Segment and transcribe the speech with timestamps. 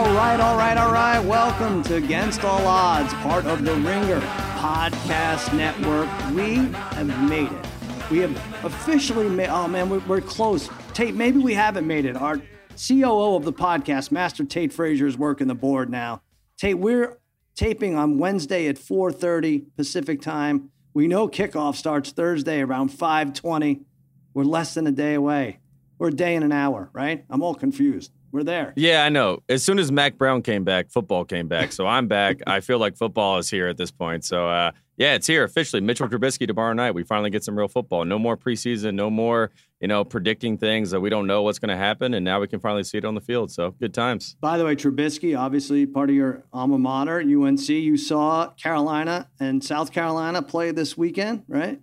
[0.00, 1.22] All right, all right, all right.
[1.22, 4.20] Welcome to Against All Odds, part of the Ringer
[4.56, 6.08] Podcast Network.
[6.34, 7.66] We have made it.
[8.10, 8.34] We have
[8.64, 9.50] officially made.
[9.50, 10.70] Oh man, we're, close.
[10.94, 12.16] Tate, maybe we haven't made it.
[12.16, 12.40] Our
[12.88, 16.22] COO of the podcast, Master Tate Frazier, is working the board now.
[16.56, 17.18] Tate, we're
[17.54, 20.70] taping on Wednesday at 4:30 Pacific time.
[20.94, 23.82] We know kickoff starts Thursday around 5:20.
[24.32, 25.58] We're less than a day away.
[25.98, 27.26] We're a day and an hour, right?
[27.28, 28.12] I'm all confused.
[28.32, 28.72] We're there.
[28.76, 29.42] Yeah, I know.
[29.48, 31.72] As soon as Mack Brown came back, football came back.
[31.72, 32.38] So I'm back.
[32.46, 34.24] I feel like football is here at this point.
[34.24, 35.80] So uh, yeah, it's here officially.
[35.80, 36.92] Mitchell Trubisky tomorrow night.
[36.92, 38.04] We finally get some real football.
[38.04, 38.94] No more preseason.
[38.94, 42.14] No more you know predicting things that we don't know what's going to happen.
[42.14, 43.50] And now we can finally see it on the field.
[43.50, 44.36] So good times.
[44.40, 47.68] By the way, Trubisky, obviously part of your alma mater, UNC.
[47.68, 51.80] You saw Carolina and South Carolina play this weekend, right?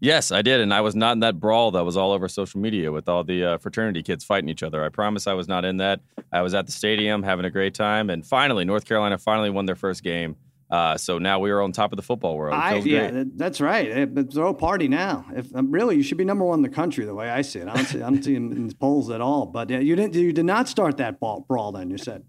[0.00, 2.58] Yes, I did, and I was not in that brawl that was all over social
[2.58, 4.82] media with all the uh, fraternity kids fighting each other.
[4.82, 6.00] I promise I was not in that.
[6.32, 9.66] I was at the stadium having a great time, and finally, North Carolina finally won
[9.66, 10.36] their first game.
[10.70, 12.54] Uh, so now we are on top of the football world.
[12.54, 14.12] I, yeah, that's right.
[14.14, 15.26] But throw a party now.
[15.34, 17.58] If um, really, you should be number one in the country, the way I see
[17.58, 17.68] it.
[17.68, 19.46] I don't see, I don't see in the polls at all.
[19.46, 20.14] But yeah, you didn't.
[20.14, 21.72] You did not start that ball, brawl.
[21.72, 22.24] Then you said.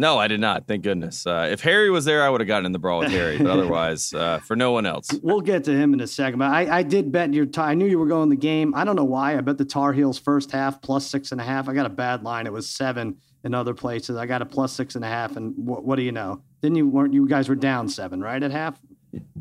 [0.00, 0.68] No, I did not.
[0.68, 1.26] Thank goodness.
[1.26, 3.36] Uh, if Harry was there, I would have gotten in the brawl with Harry.
[3.36, 5.08] But otherwise, uh, for no one else.
[5.22, 6.38] We'll get to him in a second.
[6.38, 7.46] But I, I did bet your.
[7.46, 8.74] T- I knew you were going the game.
[8.76, 9.36] I don't know why.
[9.36, 11.68] I bet the Tar Heels first half plus six and a half.
[11.68, 12.46] I got a bad line.
[12.46, 14.16] It was seven in other places.
[14.16, 15.36] I got a plus six and a half.
[15.36, 16.42] And what, what do you know?
[16.62, 16.88] Didn't you?
[16.88, 18.80] weren't You guys were down seven, right, at half.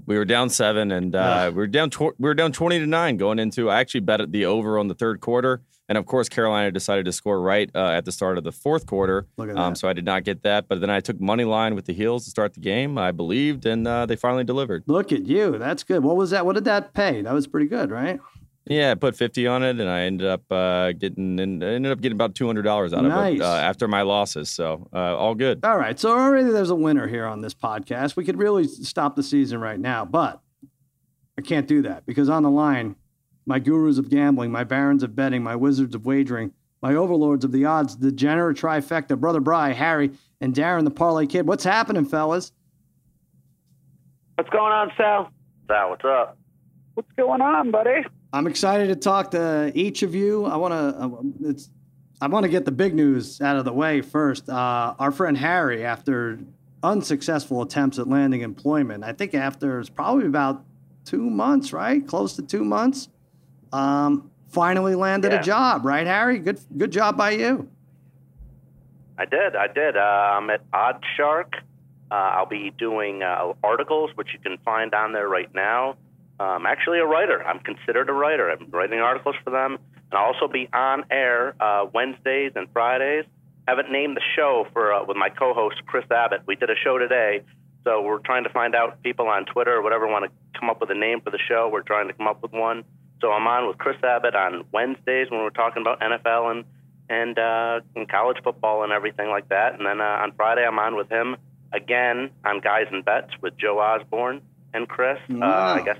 [0.05, 1.89] We were down seven, and uh, we were down.
[1.89, 3.69] Tw- we were down twenty to nine going into.
[3.69, 5.61] I actually bet the over on the third quarter.
[5.89, 8.85] And of course, Carolina decided to score right uh, at the start of the fourth
[8.85, 9.25] quarter.
[9.37, 10.67] Um, so I did not get that.
[10.67, 12.97] But then I took money line with the heels to start the game.
[12.97, 14.83] I believed, and uh, they finally delivered.
[14.87, 15.57] Look at you.
[15.57, 16.03] That's good.
[16.03, 16.45] What was that?
[16.45, 17.21] What did that pay?
[17.21, 18.19] That was pretty good, right?
[18.69, 22.01] Yeah, I put fifty on it, and I ended up uh, getting and ended up
[22.01, 23.35] getting about two hundred dollars out nice.
[23.35, 24.49] of it uh, after my losses.
[24.49, 25.63] So uh, all good.
[25.63, 28.15] All right, so already there's a winner here on this podcast.
[28.15, 30.41] We could really stop the season right now, but
[31.37, 32.95] I can't do that because on the line
[33.47, 37.53] my gurus of gambling, my barons of betting, my wizards of wagering, my overlords of
[37.53, 40.11] the odds, the degenerate trifecta, Brother Bry, Harry,
[40.41, 41.47] and Darren the Parlay Kid.
[41.47, 42.51] What's happening, fellas?
[44.35, 45.31] What's going on, Sal?
[45.67, 46.37] Sal, what's up?
[46.93, 48.05] What's going on, buddy?
[48.37, 50.45] I'm excited to talk to each of you.
[50.45, 51.49] I want to.
[51.49, 51.69] It's.
[52.19, 54.49] I want to get the big news out of the way first.
[54.49, 56.39] Uh, our friend Harry, after
[56.81, 60.63] unsuccessful attempts at landing employment, I think after it's probably about
[61.05, 62.05] two months, right?
[62.05, 63.09] Close to two months
[63.73, 65.39] um, finally landed yeah.
[65.39, 66.39] a job, right, Harry?
[66.39, 67.69] Good, good job by you.
[69.17, 69.55] I did.
[69.55, 69.97] I did.
[69.97, 71.55] Uh, I'm at OddsShark.
[72.09, 75.97] Uh, I'll be doing uh, articles, which you can find on there right now.
[76.43, 77.43] I'm actually a writer.
[77.43, 78.49] I'm considered a writer.
[78.49, 83.25] I'm writing articles for them, and I'll also be on air uh, Wednesdays and Fridays.
[83.67, 86.41] I Haven't named the show for uh, with my co-host Chris Abbott.
[86.45, 87.41] We did a show today,
[87.83, 90.79] so we're trying to find out people on Twitter or whatever want to come up
[90.79, 91.69] with a name for the show.
[91.71, 92.83] We're trying to come up with one.
[93.19, 96.65] So I'm on with Chris Abbott on Wednesdays when we're talking about NFL and
[97.09, 99.75] and, uh, and college football and everything like that.
[99.75, 101.37] And then uh, on Friday I'm on with him
[101.71, 104.41] again on Guys and Bets with Joe Osborne
[104.73, 105.17] and Chris.
[105.29, 105.47] Wow.
[105.47, 105.97] Uh, I guess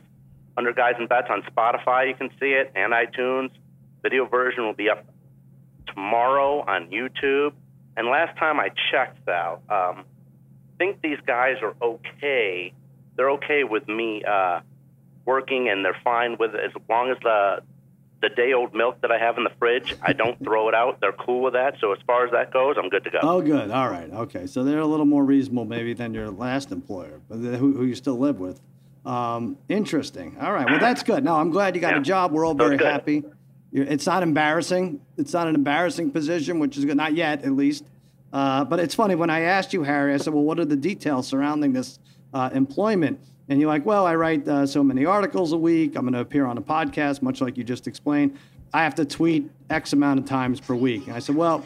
[0.58, 3.52] under Guys and Bets on Spotify you can see it and iTunes.
[4.02, 5.06] Video version will be up
[5.88, 7.54] tomorrow on YouTube.
[7.96, 12.74] And last time I checked, Sal, um, I think these guys are okay.
[13.16, 14.24] They're okay with me.
[14.24, 14.62] Uh,
[15.28, 17.62] working and they're fine with it as long as the
[18.20, 21.00] the day old milk that I have in the fridge, I don't throw it out.
[21.00, 21.76] They're cool with that.
[21.80, 23.20] So as far as that goes, I'm good to go.
[23.22, 23.70] Oh, good.
[23.70, 24.12] All right.
[24.12, 24.48] Okay.
[24.48, 27.94] So they're a little more reasonable maybe than your last employer, but who, who you
[27.94, 28.60] still live with.
[29.08, 30.38] Um, interesting.
[30.40, 30.70] All right.
[30.70, 31.24] Well, that's good.
[31.24, 32.02] No, I'm glad you got yeah.
[32.02, 32.34] a job.
[32.34, 33.24] We're all very happy.
[33.72, 35.02] It's not embarrassing.
[35.18, 36.98] It's not an embarrassing position, which is good.
[36.98, 37.86] Not yet, at least.
[38.34, 40.14] Uh, but it's funny when I asked you, Harry.
[40.14, 42.00] I said, "Well, what are the details surrounding this
[42.34, 43.20] uh, employment?"
[43.50, 45.96] and you're like, well, I write uh, so many articles a week.
[45.96, 48.38] I'm going to appear on a podcast, much like you just explained.
[48.74, 51.08] I have to tweet X amount of times per week.
[51.08, 51.66] And I said, well,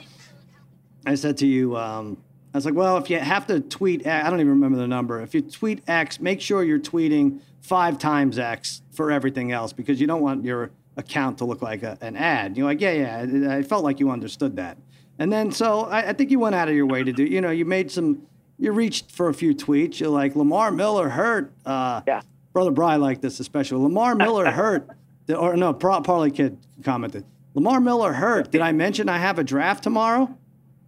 [1.05, 2.17] I said to you, um,
[2.53, 5.21] I was like, well, if you have to tweet, I don't even remember the number.
[5.21, 10.01] If you tweet X, make sure you're tweeting five times X for everything else because
[10.01, 12.57] you don't want your account to look like a, an ad.
[12.57, 13.55] You're like, yeah, yeah.
[13.55, 14.77] I felt like you understood that.
[15.17, 17.39] And then so I, I think you went out of your way to do, you
[17.39, 18.27] know, you made some
[18.57, 19.99] you reached for a few tweets.
[19.99, 21.51] You're like, Lamar Miller hurt.
[21.65, 22.21] Uh, yeah.
[22.53, 23.81] Brother Bry liked this especially.
[23.81, 24.87] Lamar Miller hurt.
[25.25, 27.25] The, or no, Parlay Kid commented.
[27.53, 28.51] Lamar Miller hurt.
[28.51, 30.29] Did I mention I have a draft tomorrow?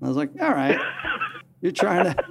[0.02, 0.80] I was like, all right.
[1.64, 2.26] You're trying to.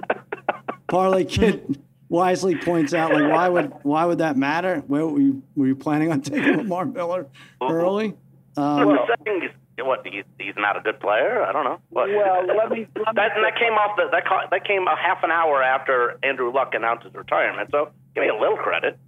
[0.87, 4.83] Parlay Kid wisely points out, like, why would why would that matter?
[4.85, 7.25] Where were you, were you planning on taking Lamar Miller
[7.59, 8.13] early?
[8.55, 9.49] Um, well, the second
[9.79, 10.05] What?
[10.05, 11.41] He's, he's not a good player.
[11.41, 11.79] I don't know.
[11.89, 12.09] What?
[12.09, 12.85] Well, let me.
[12.95, 16.19] Let me That, that came off the that that came a half an hour after
[16.21, 17.69] Andrew Luck announced his retirement.
[17.71, 18.99] So give me a little credit.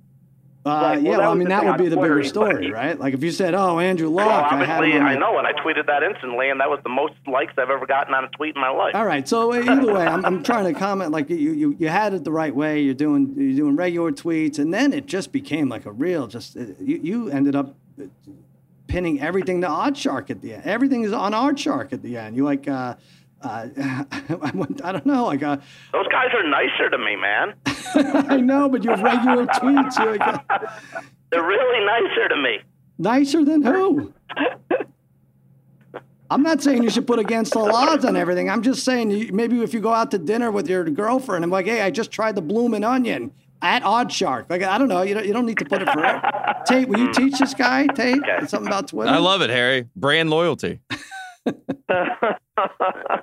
[0.66, 3.00] Uh, yeah, that well, I mean that would be the Twitter, bigger story, right?
[3.00, 5.38] Like if you said, "Oh, Andrew Luck," Well, I had obviously, him on I know,
[5.38, 8.24] and I tweeted that instantly, and that was the most likes I've ever gotten on
[8.24, 8.96] a tweet in my life.
[8.96, 9.28] All right.
[9.28, 12.32] So either way, I'm, I'm trying to comment like you, you you had it the
[12.32, 12.82] right way.
[12.82, 16.26] You're doing you're doing regular tweets, and then it just became like a real.
[16.26, 17.76] Just uh, you, you ended up
[18.88, 20.64] pinning everything to Odd Shark at the end.
[20.66, 22.36] Everything is on Odd Shark at the end.
[22.36, 22.68] You like.
[22.68, 22.96] Uh,
[23.42, 23.68] uh,
[24.42, 25.28] I, went, I don't know.
[25.28, 25.62] I got
[25.92, 27.54] Those guys are nicer to me, man.
[28.30, 30.60] I know, but you have regular tweets, you're like, uh,
[31.32, 32.60] They're really nicer to me.
[32.98, 34.14] nicer than who?
[36.32, 38.50] I'm not saying you should put against all odds on everything.
[38.50, 41.52] I'm just saying you, maybe if you go out to dinner with your girlfriend, I'm
[41.52, 44.48] like, hey, I just tried the blooming onion at Odd Shark.
[44.50, 45.04] Like, I don't know.
[45.04, 46.22] You don't, you don't need to put it forever.
[46.66, 48.48] Tate, will you teach this guy, Tate, Okay.
[48.48, 49.12] something about Twitter?
[49.12, 49.88] I love it, Harry.
[49.96, 50.80] Brand loyalty.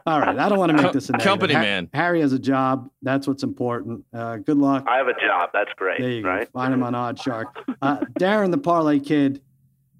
[0.06, 1.24] All right, I don't want to make this a negative.
[1.30, 1.88] Company Ha- man.
[1.94, 2.90] Harry has a job.
[3.02, 4.04] That's what's important.
[4.12, 4.84] Uh, good luck.
[4.86, 5.50] I have a job.
[5.52, 6.44] That's great, There you go.
[6.52, 7.48] Find him on Odd Shark.
[7.80, 9.40] Uh, Darren, the parlay kid,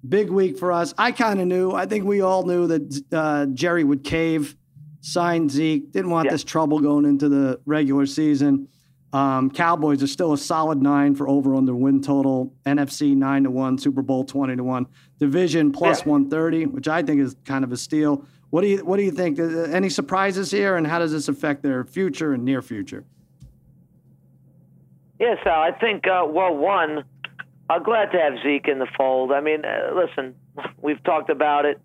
[0.07, 0.93] big week for us.
[0.97, 1.71] I kind of knew.
[1.71, 4.55] I think we all knew that uh, Jerry would cave,
[5.01, 5.91] sign Zeke.
[5.91, 6.31] Didn't want Yeah.
[6.33, 8.67] this trouble going into the regular season.
[9.13, 12.51] Um, Cowboys are still a solid nine for over under win total.
[12.65, 14.87] NFC nine to one, Super Bowl twenty to one,
[15.19, 16.09] division plus Yeah.
[16.11, 18.25] one thirty, which I think is kind of a steal.
[18.49, 19.39] What do you What do you think?
[19.39, 23.03] Uh, Any surprises here, and how does this affect their future and near future?
[25.19, 25.61] Yeah, Sal.
[25.61, 27.03] I think, uh, well, one,
[27.69, 29.31] I'm glad to have Zeke in the fold.
[29.31, 30.35] I mean, uh, listen,
[30.81, 31.79] we've talked about it.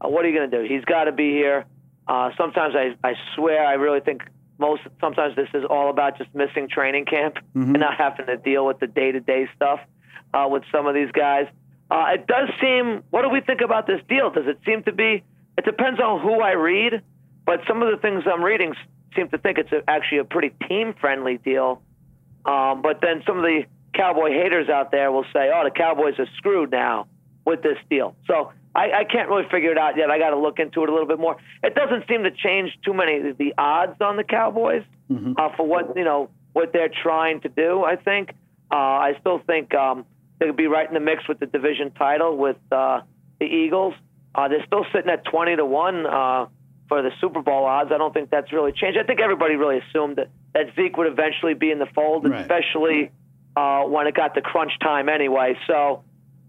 [0.00, 0.72] Uh, what are you going to do?
[0.74, 1.64] He's got to be here.
[2.06, 4.22] Uh, sometimes I, I swear I really think
[4.58, 8.66] most sometimes this is all about just missing training camp and not having to deal
[8.66, 9.80] with the day to day stuff
[10.34, 11.46] uh, with some of these guys.
[11.90, 13.02] Uh, it does seem.
[13.10, 14.30] What do we think about this deal?
[14.30, 15.22] Does it seem to be?
[15.56, 17.02] It depends on who I read,
[17.46, 18.74] but some of the things I'm reading
[19.16, 21.82] seem to think it's a, actually a pretty team friendly deal.
[22.44, 23.64] Um, but then some of the
[23.94, 27.06] Cowboy haters out there will say, "Oh, the Cowboys are screwed now
[27.44, 30.10] with this deal." So I, I can't really figure it out yet.
[30.10, 31.36] I got to look into it a little bit more.
[31.62, 34.84] It doesn't seem to change too many of the odds on the Cowboys
[35.38, 37.82] uh, for what you know what they're trying to do.
[37.84, 38.30] I think
[38.70, 40.04] uh, I still think um,
[40.38, 43.00] they could be right in the mix with the division title with uh,
[43.40, 43.94] the Eagles.
[44.34, 46.46] Uh, they're still sitting at twenty to one uh,
[46.88, 47.90] for the Super Bowl odds.
[47.92, 48.98] I don't think that's really changed.
[48.98, 52.40] I think everybody really assumed that, that Zeke would eventually be in the fold, Right.
[52.42, 53.10] especially
[53.56, 55.58] uh, when it got to crunch time anyway.
[55.66, 56.04] So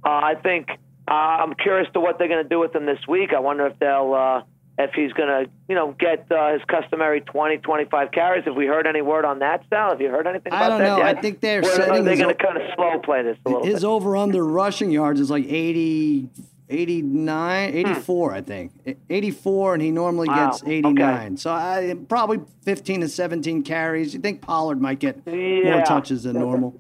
[0.06, 0.68] uh, I think
[1.10, 3.32] uh, I'm curious to what they're going to do with him this week.
[3.36, 4.44] I wonder if they'll uh,
[4.78, 8.46] if he's going to you know get uh, his customary 20, 25 carries.
[8.46, 9.90] Have we heard any word on that, Sal?
[9.90, 10.98] Have you heard anything about I don't that know.
[11.00, 11.18] yet?
[11.18, 13.38] I think they're Or setting Are they his going to kind of slow play this
[13.46, 13.88] a little His bit?
[13.88, 16.30] over under rushing yards is like 80,
[16.70, 18.72] 89, 84, I think.
[19.10, 20.36] 84, and he normally Hmm.
[20.36, 21.38] Wow, gets 89.
[21.38, 24.14] So I, probably 15 to 17 carries.
[24.14, 26.80] You think Pollard might get more touches than normal.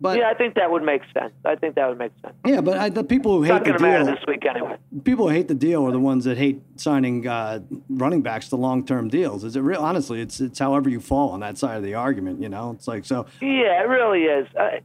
[0.00, 1.32] But yeah, I think that would make sense.
[1.44, 2.34] I think that would make sense.
[2.46, 4.46] Yeah, but I, the people who hate Not the going to matter deal, this week
[4.46, 4.76] anyway.
[5.04, 8.56] people who hate the deal are the ones that hate signing uh, running backs to
[8.56, 9.42] long term deals.
[9.42, 9.80] Is it real?
[9.80, 12.40] Honestly, it's it's however you fall on that side of the argument.
[12.40, 13.26] You know, it's like so.
[13.40, 14.46] Yeah, it really is.
[14.54, 14.78] Uh,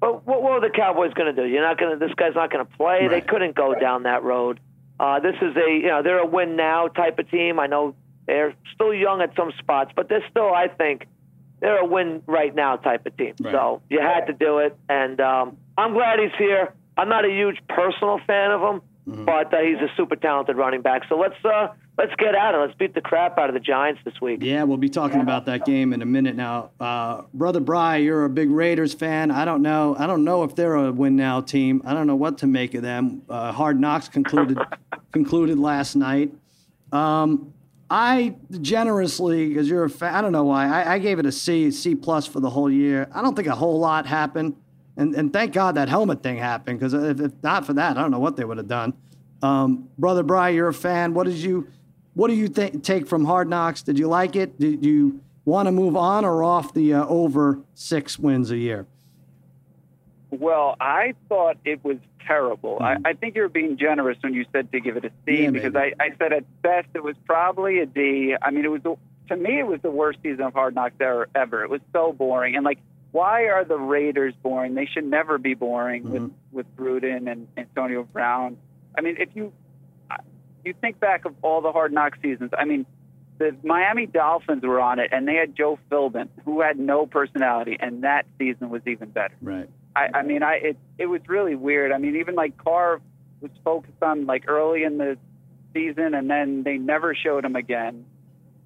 [0.00, 1.48] but what, what were the Cowboys going to do?
[1.48, 2.06] You're not going to.
[2.06, 3.08] This guy's not going to play.
[3.08, 4.60] They couldn't go down that road.
[5.00, 7.58] Uh, this is a you know they're a win now type of team.
[7.58, 7.94] I know
[8.26, 11.06] they're still young at some spots, but they're still I think
[11.60, 13.34] they're a win right now type of team.
[13.40, 13.52] Right.
[13.52, 16.72] So you had to do it, and um, I'm glad he's here.
[16.96, 19.24] I'm not a huge personal fan of him, Mm-hmm.
[19.24, 21.02] but uh, he's a super talented running back.
[21.08, 22.58] So let's uh, let's get at it.
[22.58, 24.40] Let's beat the crap out of the Giants this week.
[24.42, 26.70] Yeah, we'll be talking about that game in a minute now.
[26.78, 29.30] Uh, Brother Bry, you're a big Raiders fan.
[29.30, 29.96] I don't know.
[29.98, 31.80] I don't know if they're a win now team.
[31.86, 33.22] I don't know what to make of them.
[33.28, 34.58] Uh, Hard Knocks concluded
[35.12, 36.30] concluded last night.
[36.92, 37.54] Um,
[37.90, 40.66] I generously, because you're a fan, I don't know why.
[40.66, 43.08] I, I gave it a C, C plus for the whole year.
[43.12, 44.54] I don't think a whole lot happened,
[44.96, 48.02] and and thank God that helmet thing happened because if, if not for that, I
[48.02, 48.94] don't know what they would have done.
[49.42, 51.14] Um, Brother Bry, you're a fan.
[51.14, 51.66] What did you,
[52.14, 53.82] what do you think take from Hard Knocks?
[53.82, 54.58] Did you like it?
[54.60, 58.86] Did you want to move on or off the uh, over six wins a year?
[60.30, 62.78] Well, I thought it was terrible.
[62.80, 65.42] I, I think you're being generous when you said to give it a C.
[65.44, 65.74] Yeah, because.
[65.74, 68.34] I, I said at best it was probably a D.
[68.40, 68.82] I mean, it was
[69.28, 71.28] to me it was the worst season of Hard Knocks ever.
[71.34, 71.64] Ever.
[71.64, 72.78] It was so boring and like.
[73.12, 74.76] Why are the Raiders boring?
[74.76, 76.12] They should never be boring Mm-hmm.
[76.12, 78.56] with with Gruden and Antonio Brown.
[78.96, 79.52] I mean, if you
[80.64, 82.86] you think back of all the Hard Knock seasons, I mean,
[83.38, 87.76] the Miami Dolphins were on it, and they had Joe Philbin, who had no personality,
[87.80, 89.34] and that season was even better.
[89.42, 89.68] Right.
[89.96, 91.92] I, I mean, I it it was really weird.
[91.92, 93.00] I mean, even like Carr
[93.40, 95.18] was focused on like early in the
[95.74, 98.04] season, and then they never showed him again.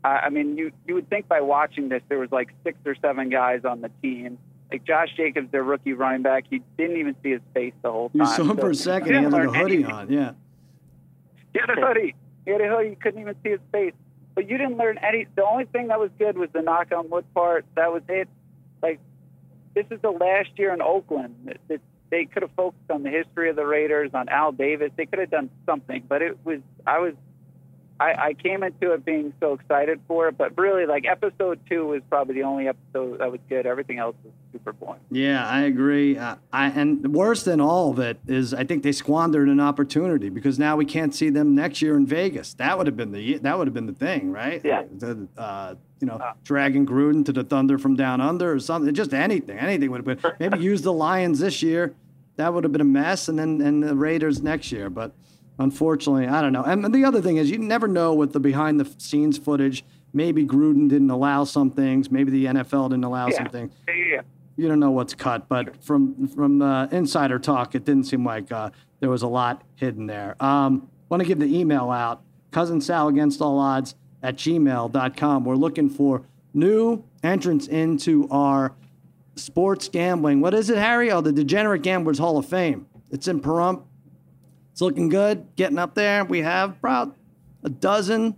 [0.02, 2.94] I, I mean, you you would think by watching this there was like six or
[3.00, 4.38] seven guys on the team.
[4.70, 8.08] Like Josh Jacobs, their rookie running back, you didn't even see his face the whole
[8.10, 8.20] time.
[8.22, 9.08] You saw him So for a second.
[9.14, 9.92] He had like a hoodie anything.
[9.92, 10.10] on.
[10.12, 10.32] Yeah.
[11.52, 12.14] He had a hoodie.
[12.44, 12.90] He had a hoodie.
[12.90, 13.92] You couldn't even see his face.
[14.34, 15.26] But you didn't learn any.
[15.36, 17.64] The only thing that was good was the knock on wood part.
[17.76, 18.28] That was it.
[19.74, 21.58] This is the last year in Oakland.
[21.68, 24.92] It, they could have focused on the history of the Raiders, on Al Davis.
[24.96, 26.04] They could have done something.
[26.08, 26.60] But it was.
[26.86, 27.14] I was.
[28.00, 31.86] I, I came into it being so excited for it, but really, like episode two
[31.86, 33.66] was probably the only episode that was good.
[33.66, 35.00] Everything else was super boring.
[35.10, 36.18] Yeah, I agree.
[36.18, 40.28] Uh, I, and worse than all of it is, I think they squandered an opportunity
[40.28, 42.54] because now we can't see them next year in Vegas.
[42.54, 44.60] That would have been the that would have been the thing, right?
[44.64, 44.82] Yeah.
[44.98, 48.92] The, uh, you know, dragging Gruden to the Thunder from down under or something.
[48.92, 50.32] Just anything, anything would have been.
[50.40, 51.94] Maybe use the Lions this year.
[52.36, 54.90] That would have been a mess, and then and the Raiders next year.
[54.90, 55.12] But
[55.58, 56.62] unfortunately, I don't know.
[56.62, 59.84] And the other thing is, you never know with the behind the scenes footage.
[60.12, 62.10] Maybe Gruden didn't allow some things.
[62.10, 63.36] Maybe the NFL didn't allow Yeah.
[63.38, 64.20] some things Yeah,
[64.56, 68.52] you don't know what's cut, but from from uh, insider talk, it didn't seem like
[68.52, 68.70] uh,
[69.00, 70.36] there was a lot hidden there.
[70.40, 75.44] Um, Want to give the email out, cousin Sal against all odds at gmail.com.
[75.44, 76.22] We're looking for
[76.54, 78.72] new entrants into our
[79.36, 80.40] sports gambling.
[80.40, 81.10] What is it, Harry?
[81.12, 82.86] Oh, the Degenerate Gamblers Hall of Fame.
[83.10, 83.82] It's in Pahrump.
[84.74, 86.24] It's looking good, getting up there.
[86.24, 87.14] We have about
[87.62, 88.34] a dozen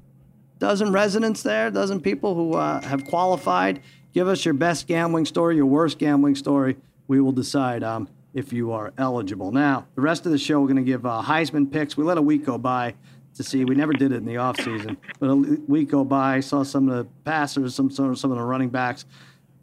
[0.59, 3.81] dozen residents there, dozen people who uh, have qualified.
[4.13, 6.77] Give us your best gambling story, your worst gambling story.
[7.09, 9.51] We will decide um, if you are eligible.
[9.51, 11.97] Now, the rest of the show, we're going to give uh, Heisman picks.
[11.97, 12.93] We let a week go by
[13.37, 13.65] to see.
[13.65, 16.99] We never did it in the offseason, but a week go by, saw some of
[16.99, 19.07] the passers, some, some, some of the running backs.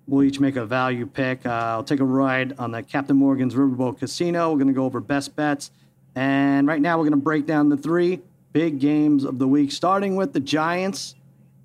[0.08, 1.46] We'll each make a value pick.
[1.46, 4.50] Uh, I'll take a ride on the Captain Morgan's Riverboat Casino.
[4.50, 5.70] We're going to go over best bets.
[6.16, 9.72] And right now, we're going to break down the three big games of the week,
[9.72, 11.16] starting with the Giants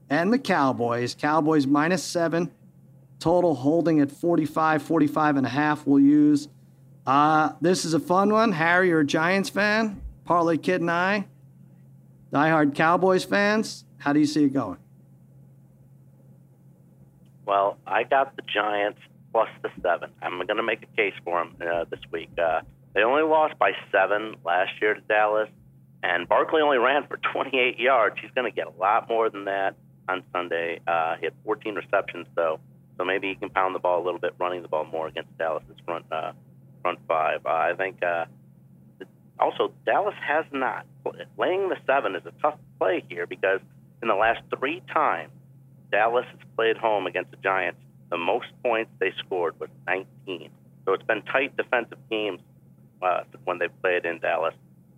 [0.09, 1.15] and the Cowboys.
[1.15, 2.51] Cowboys minus seven,
[3.19, 5.87] total holding at 45, 45 and a half.
[5.87, 6.49] We'll use.
[7.07, 8.53] Uh, this is a fun one.
[8.53, 10.01] Harry, you're a Giants fan.
[10.25, 11.27] Parlay Kid and I,
[12.31, 13.85] diehard Cowboys fans.
[13.97, 14.77] How do you see it going?
[17.47, 19.01] Well, I got the Giants
[19.33, 20.11] plus the seven.
[20.21, 22.29] I'm going to make a case for them uh, this week.
[22.39, 22.61] Uh,
[22.99, 25.49] they only lost by seven last year to Dallas,
[26.03, 28.17] and Barkley only ran for 28 yards.
[28.21, 29.77] He's going to get a lot more than that
[30.09, 30.81] on Sunday.
[30.85, 32.59] Uh, he had 14 receptions, though,
[32.97, 35.31] so maybe he can pound the ball a little bit, running the ball more against
[35.39, 36.33] Dallas's front uh,
[36.83, 37.47] front five.
[37.47, 38.03] Uh, I think.
[38.03, 38.25] Uh,
[39.39, 40.85] also, Dallas has not.
[41.37, 43.61] Laying the seven is a tough play here because
[44.03, 45.31] in the last three times
[45.93, 47.79] Dallas has played home against the Giants,
[48.11, 50.51] the most points they scored was 19.
[50.85, 52.41] So it's been tight defensive games
[53.03, 54.55] uh, when they've played in Dallas.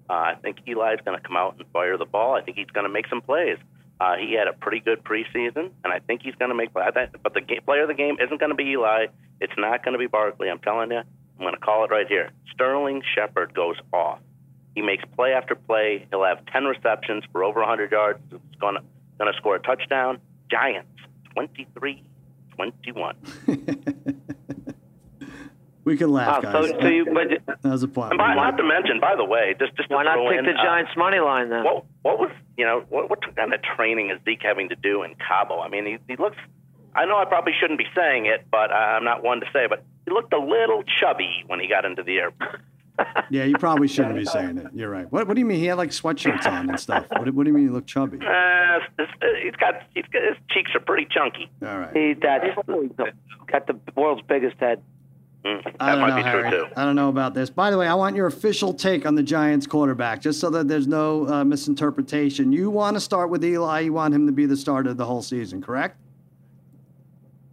[0.09, 2.35] Uh, I think Eli's going to come out and fire the ball.
[2.35, 3.59] I think he's going to make some plays.
[4.00, 6.71] Uh, he had a pretty good preseason, and I think he's going to make.
[6.73, 9.07] Think, but the game, player of the game isn't going to be Eli.
[9.40, 10.49] It's not going to be Barkley.
[10.49, 10.99] I'm telling you.
[10.99, 12.30] I'm going to call it right here.
[12.52, 14.19] Sterling Shepard goes off.
[14.75, 16.07] He makes play after play.
[16.11, 18.21] He'll have 10 receptions for over 100 yards.
[18.30, 18.83] He's going to
[19.19, 20.19] going to score a touchdown.
[20.50, 20.88] Giants
[21.35, 22.02] 23
[22.57, 23.16] 21.
[25.84, 26.80] We can laugh, Wow, so, guys.
[26.82, 27.28] so you, but
[27.62, 28.10] that was a point.
[28.12, 30.38] And by, not to mention, by the way, just just to why not throw pick
[30.40, 31.64] in, the uh, Giants money line then?
[31.64, 35.02] what what was you know what what kind of training is Zeke having to do
[35.02, 35.58] in Cabo?
[35.60, 36.37] I mean, he, he looks.
[36.94, 39.66] I know I probably shouldn't be saying it, but I'm not one to say.
[39.68, 42.60] But he looked a little chubby when he got into the airport.
[43.30, 44.66] Yeah, you probably shouldn't be saying it.
[44.75, 45.10] You're right.
[45.10, 45.58] What, what do you mean?
[45.58, 47.06] He had like sweatshirts on and stuff.
[47.08, 48.18] What, what do you mean he looked chubby?
[48.18, 49.08] Uh, this-
[49.42, 51.50] he's got he's got his cheeks are pretty chunky.
[51.62, 51.96] All right.
[51.96, 52.44] He that's
[53.46, 54.82] got the world's biggest head.
[55.44, 56.50] Mm, that I don't might know, be Harry.
[56.50, 56.66] too.
[56.76, 57.49] I don't know about this.
[57.49, 60.68] By the way, I want your official take on the Giants quarterback, just so that
[60.68, 62.52] there's no uh, misinterpretation.
[62.52, 63.80] You want to start with Eli.
[63.80, 65.97] You want him to be the starter of the whole season, correct?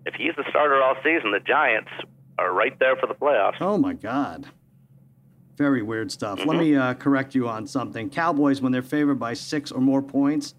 [0.05, 1.89] If he's the starter all season, the Giants
[2.37, 3.57] are right there for the playoffs.
[3.61, 4.47] Oh my God.
[5.57, 6.39] Very weird stuff.
[6.39, 6.49] Mm-hmm.
[6.49, 8.09] Let me uh, correct you on something.
[8.09, 10.53] Cowboys, when they're favored by six or more points,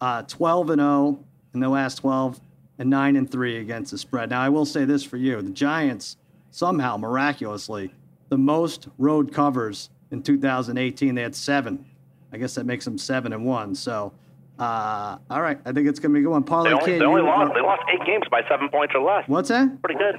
[0.00, 1.18] uh, 12 and 0
[1.54, 2.40] in the last 12,
[2.78, 4.30] and 9 and 3 against the spread.
[4.30, 6.16] Now, I will say this for you: the Giants
[6.58, 7.92] somehow miraculously
[8.28, 11.14] the most road covers in 2018.
[11.14, 11.84] They had seven.
[12.32, 13.74] I guess that makes them seven and one.
[13.74, 14.12] So,
[14.58, 16.44] uh, all right, I think it's going to be a good one.
[16.44, 17.52] They only, Kid, they only lost.
[17.54, 19.24] They lost eight games by seven points or less.
[19.28, 19.82] What's that?
[19.82, 20.16] Pretty good.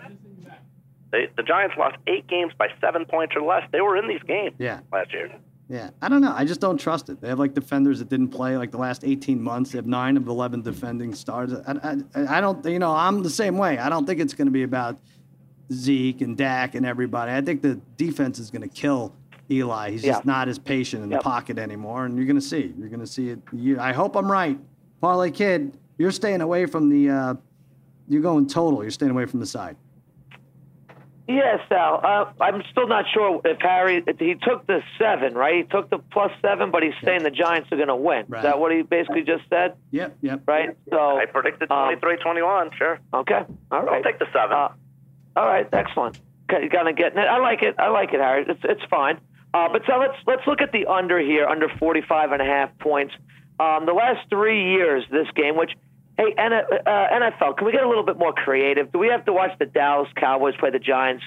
[1.11, 3.63] They, the Giants lost eight games by seven points or less.
[3.71, 4.81] They were in these games Yeah.
[4.91, 5.31] last year.
[5.69, 6.33] Yeah, I don't know.
[6.35, 7.21] I just don't trust it.
[7.21, 9.71] They have like defenders that didn't play like the last 18 months.
[9.71, 11.53] They have nine of 11 defending stars.
[11.53, 13.77] I, I, I don't, you know, I'm the same way.
[13.79, 14.99] I don't think it's going to be about
[15.71, 17.31] Zeke and Dak and everybody.
[17.31, 19.13] I think the defense is going to kill
[19.49, 19.91] Eli.
[19.91, 20.13] He's Yeah.
[20.13, 22.73] just not as patient in the pocket anymore, and you're going to see.
[22.77, 23.39] You're going to see it.
[23.53, 24.59] You, I hope I'm right.
[25.01, 27.09] Parlay Kid, you're staying away from the.
[27.09, 27.33] Uh,
[28.07, 28.81] you're going total.
[28.83, 29.75] You're staying away from the side.
[31.27, 32.01] Yes, Sal.
[32.03, 34.03] Uh, I'm still not sure if Harry.
[34.05, 35.55] If he took the seven, right?
[35.55, 38.25] He took the plus seven, but he's saying the Giants are going to win.
[38.27, 38.39] Right.
[38.39, 39.73] Is that what he basically just said?
[39.89, 40.41] Yep, yep.
[40.45, 40.77] Right.
[40.91, 42.75] So I predicted um, 23-21.
[42.75, 42.99] Sure.
[43.11, 43.41] Okay.
[43.71, 43.95] All right.
[43.97, 44.55] I'll take the seven.
[44.55, 44.69] Uh,
[45.35, 45.67] all right.
[45.73, 46.19] Excellent.
[46.51, 47.27] Okay, Kind of getting it.
[47.27, 47.75] I like it.
[47.79, 48.45] I like it, Harry.
[48.47, 49.19] It's it's fine.
[49.53, 52.77] Uh, but so let's let's look at the under here, under 45 and a half
[52.79, 53.13] points.
[53.59, 55.71] Um, the last three years, this game, which
[56.17, 58.91] hey, N- uh, NFL, can we get a little bit more creative?
[58.91, 61.23] Do we have to watch the Dallas Cowboys play the Giants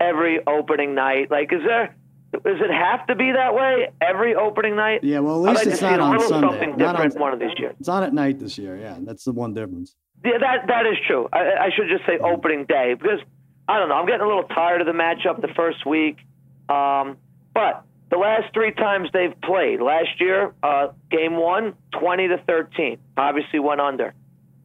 [0.00, 1.30] every opening night?
[1.30, 1.94] Like, is there?
[2.32, 5.04] Does it have to be that way every opening night?
[5.04, 6.48] Yeah, well, at least like it's not on Sunday.
[6.48, 7.74] something Not different on- one of these years.
[7.78, 8.76] It's on at night this year.
[8.76, 9.94] Yeah, that's the one difference.
[10.24, 11.28] Yeah, that that is true.
[11.32, 13.20] I, I should just say opening day because
[13.68, 13.96] I don't know.
[13.96, 16.18] I'm getting a little tired of the matchup the first week.
[16.68, 17.16] Um,
[17.54, 22.98] but the last three times they've played, last year, uh, game one, 20 to 13,
[23.16, 24.14] obviously went under.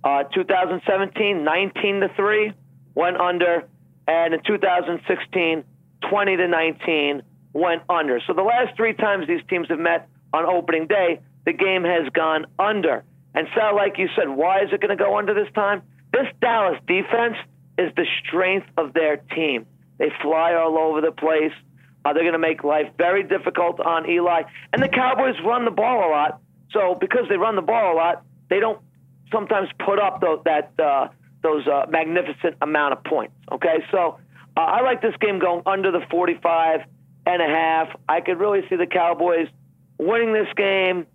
[0.04, 2.54] Uh, 2017, 19 to three,
[2.94, 3.68] went under,
[4.08, 5.64] and in 2016,
[6.10, 7.22] 20 to 19,
[7.54, 8.20] went under.
[8.28, 12.10] So the last three times these teams have met on opening day, the game has
[12.14, 13.04] gone under.
[13.38, 15.84] And Sal, like you said, why is it going to go under this time?
[16.12, 17.36] This Dallas defense
[17.78, 19.68] is the strength of their team.
[20.00, 21.52] They fly all over the place.
[22.04, 24.42] Uh, they're going to make life very difficult on Eli.
[24.74, 26.42] And the Cowboys run the ball a lot.
[26.72, 28.80] So because they run the ball a lot, they don't
[29.32, 31.10] sometimes put up those, that uh,
[31.44, 33.36] those uh, magnificent amount of points.
[33.52, 34.18] Okay, so
[34.58, 36.80] uh, I like this game going under the 45
[37.28, 37.90] and a half.
[38.10, 39.48] I could really see the Cowboys
[40.00, 41.06] winning this game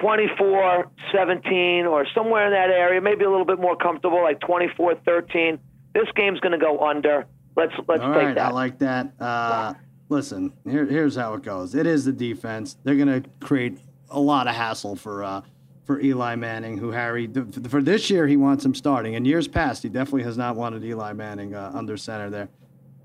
[0.00, 4.96] 24 17 or somewhere in that area, maybe a little bit more comfortable, like 24
[5.04, 5.58] 13.
[5.94, 7.26] This game's going to go under.
[7.56, 8.46] Let's let's All take right, that.
[8.46, 9.12] I like that.
[9.20, 9.74] Uh,
[10.08, 11.74] listen, here, here's how it goes.
[11.74, 12.76] It is the defense.
[12.84, 13.78] They're going to create
[14.10, 15.42] a lot of hassle for uh,
[15.84, 17.28] for Eli Manning, who Harry
[17.68, 19.14] for this year he wants him starting.
[19.14, 22.48] In years past, he definitely has not wanted Eli Manning uh, under center there.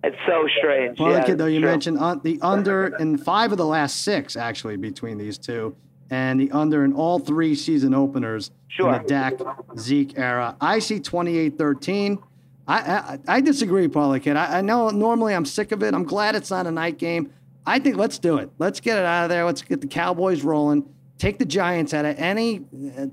[0.03, 0.99] it's so strange.
[0.99, 1.69] Well, yeah, kid, though, you true.
[1.69, 5.75] mentioned uh, the under in five of the last six actually between these two,
[6.13, 8.93] and the under in all three season openers Sure.
[8.95, 9.33] in the Dak
[9.77, 10.55] Zeke era.
[10.61, 12.21] I see 28-13.
[12.67, 14.37] I, I I disagree, Paulie Kid.
[14.37, 15.93] I, I know normally I'm sick of it.
[15.93, 17.31] I'm glad it's not a night game.
[17.65, 18.49] I think let's do it.
[18.57, 19.43] Let's get it out of there.
[19.45, 20.87] Let's get the Cowboys rolling.
[21.17, 22.59] Take the Giants out of any,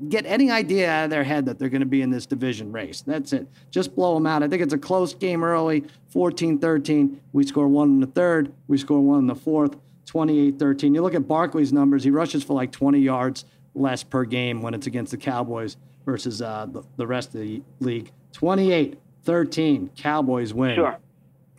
[0.08, 2.72] get any idea out of their head that they're going to be in this division
[2.72, 3.02] race.
[3.02, 3.46] That's it.
[3.70, 4.42] Just blow them out.
[4.42, 5.84] I think it's a close game early,
[6.14, 7.16] 14-13.
[7.32, 8.52] We score one in the third.
[8.68, 9.76] We score one in the fourth,
[10.10, 10.94] 28-13.
[10.94, 12.04] You look at Barkley's numbers.
[12.04, 13.44] He rushes for like 20 yards
[13.74, 17.62] less per game when it's against the Cowboys versus uh, the, the rest of the
[17.78, 18.10] league.
[18.32, 19.96] 28-13.
[19.96, 20.74] Cowboys win.
[20.74, 20.98] Sure.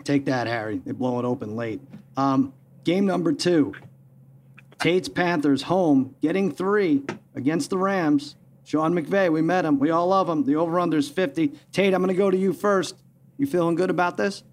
[0.03, 0.81] Take that, Harry.
[0.83, 1.79] They blow it open late.
[2.17, 3.73] Um, game number two.
[4.79, 7.03] Tate's Panthers home, getting three
[7.35, 8.35] against the Rams.
[8.63, 9.77] Sean McVay, we met him.
[9.79, 10.43] We all love him.
[10.43, 11.51] The over-under is 50.
[11.71, 12.95] Tate, I'm going to go to you first.
[13.37, 14.43] You feeling good about this?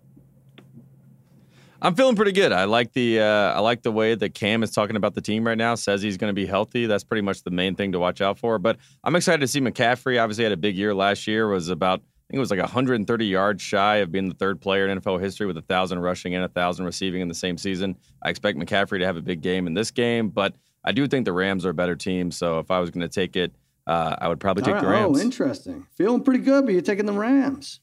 [1.80, 2.52] I'm feeling pretty good.
[2.52, 5.46] I like the uh, I like the way that Cam is talking about the team
[5.46, 5.74] right now.
[5.76, 6.86] Says he's going to be healthy.
[6.86, 8.58] That's pretty much the main thing to watch out for.
[8.58, 10.20] But I'm excited to see McCaffrey.
[10.20, 11.46] Obviously, had a big year last year.
[11.48, 14.88] Was about I think it was like 130 yards shy of being the third player
[14.88, 17.96] in NFL history with a thousand rushing and a thousand receiving in the same season.
[18.22, 21.24] I expect McCaffrey to have a big game in this game, but I do think
[21.24, 22.30] the Rams are a better team.
[22.30, 23.54] So if I was going to take it,
[23.86, 24.88] uh, I would probably take All the.
[24.88, 25.18] Rams.
[25.18, 25.86] Oh, interesting.
[25.96, 27.80] Feeling pretty good, but you're taking the Rams.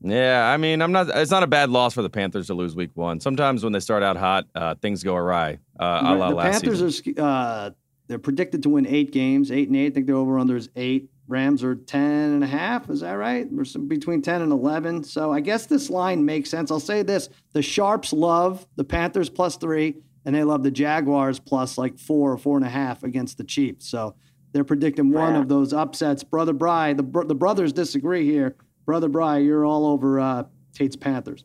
[0.00, 1.08] Yeah, I mean, I'm not.
[1.08, 3.18] It's not a bad loss for the Panthers to lose Week One.
[3.20, 5.58] Sometimes when they start out hot, uh, things go awry.
[5.78, 7.20] Uh, a la the last Panthers season.
[7.20, 7.70] are uh,
[8.06, 9.88] they're predicted to win eight games, eight and eight.
[9.88, 11.10] I think their over under is eight.
[11.26, 12.88] Rams are 10 and a half.
[12.88, 13.46] Is that right?
[13.52, 15.04] We're some- between 10 and 11.
[15.04, 16.70] So I guess this line makes sense.
[16.70, 21.38] I'll say this the Sharps love the Panthers plus three, and they love the Jaguars
[21.38, 23.86] plus like four or four and a half against the Chiefs.
[23.88, 24.14] So
[24.52, 26.24] they're predicting one of those upsets.
[26.24, 28.56] Brother Bry, the, br- the brothers disagree here.
[28.88, 31.44] Brother Bry, you're all over uh, Tate's Panthers.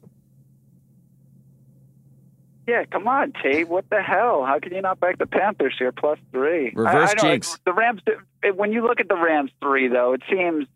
[2.66, 3.68] Yeah, come on, Tate.
[3.68, 4.46] What the hell?
[4.46, 6.72] How can you not back the Panthers here plus three?
[6.74, 7.60] Reverse I, I don't- jinx.
[7.66, 8.00] The Rams.
[8.56, 10.68] When you look at the Rams three, though, it seems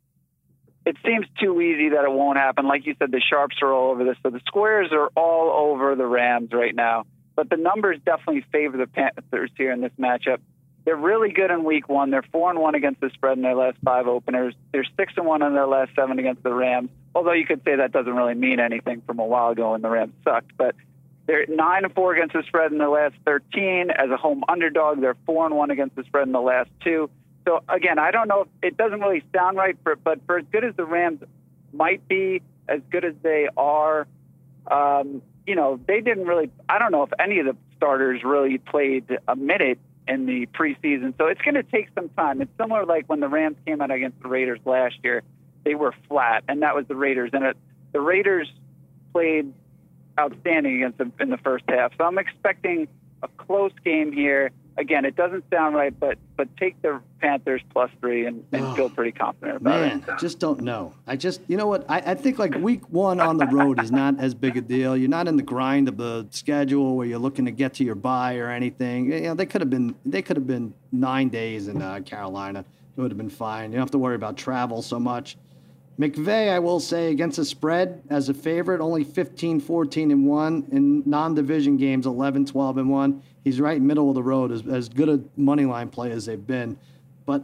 [0.85, 2.67] it seems too easy that it won't happen.
[2.67, 4.17] Like you said, the sharps are all over this.
[4.21, 7.05] So the squares are all over the Rams right now.
[7.37, 10.39] But the numbers definitely favor the Panthers here in this matchup.
[10.87, 12.11] They're really good in week one.
[12.11, 14.55] They're four and one against the spread in their last five openers.
[14.71, 16.89] They're six and one in their last seven against the Rams.
[17.13, 19.89] Although you could say that doesn't really mean anything from a while ago when the
[19.89, 20.55] Rams sucked.
[20.55, 20.75] But
[21.25, 23.89] they're nine and four against the spread in the last 13.
[23.91, 27.09] As a home underdog, they're four and one against the spread in the last two.
[27.45, 28.43] So again, I don't know.
[28.43, 31.19] If, it doesn't really sound right, for, but for as good as the Rams
[31.73, 34.07] might be, as good as they are,
[34.71, 36.49] um, you know, they didn't really.
[36.69, 41.17] I don't know if any of the starters really played a minute in the preseason.
[41.17, 42.41] So it's going to take some time.
[42.41, 45.23] It's similar like when the Rams came out against the Raiders last year.
[45.63, 47.31] They were flat, and that was the Raiders.
[47.33, 47.57] And it,
[47.91, 48.49] the Raiders
[49.13, 49.53] played
[50.19, 51.91] outstanding against them in the first half.
[51.97, 52.87] So I'm expecting
[53.21, 57.89] a close game here again, it doesn't sound right, but but take the Panthers plus
[57.99, 60.07] three and, and oh, feel pretty confident about man, it.
[60.07, 60.93] Man, just don't know.
[61.07, 61.85] I just, you know what?
[61.89, 64.95] I, I think like week one on the road is not as big a deal.
[64.95, 67.95] You're not in the grind of the schedule where you're looking to get to your
[67.95, 69.11] bye or anything.
[69.11, 72.63] You know, they could have been they could have been nine days in uh, Carolina.
[72.95, 73.71] It would have been fine.
[73.71, 75.37] You don't have to worry about travel so much.
[75.99, 80.67] McVay, I will say, against the spread as a favorite, only 15, 14, and 1.
[80.71, 83.23] In non division games, 11, 12, and 1.
[83.47, 86.45] He's right middle of the road, as, as good a money line play as they've
[86.45, 86.77] been.
[87.25, 87.43] But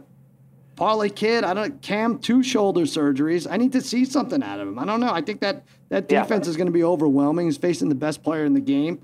[0.76, 3.46] Parlay Kid, I don't Cam, two shoulder surgeries.
[3.50, 4.78] I need to see something out of him.
[4.78, 5.10] I don't know.
[5.10, 6.50] I think that that defense yeah.
[6.50, 7.46] is going to be overwhelming.
[7.46, 9.00] He's facing the best player in the game.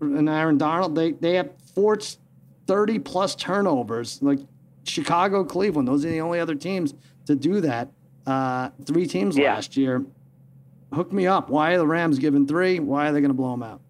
[0.00, 2.20] And Aaron Donald, they, they have forced
[2.68, 4.22] 30 plus turnovers.
[4.22, 4.38] Like
[4.84, 6.94] Chicago, Cleveland, those are the only other teams
[7.26, 7.88] to do that
[8.24, 9.54] uh, three teams yeah.
[9.54, 10.04] last year.
[10.94, 11.50] Hook me up.
[11.50, 12.78] Why are the Rams giving three?
[12.78, 13.80] Why are they going to blow them out?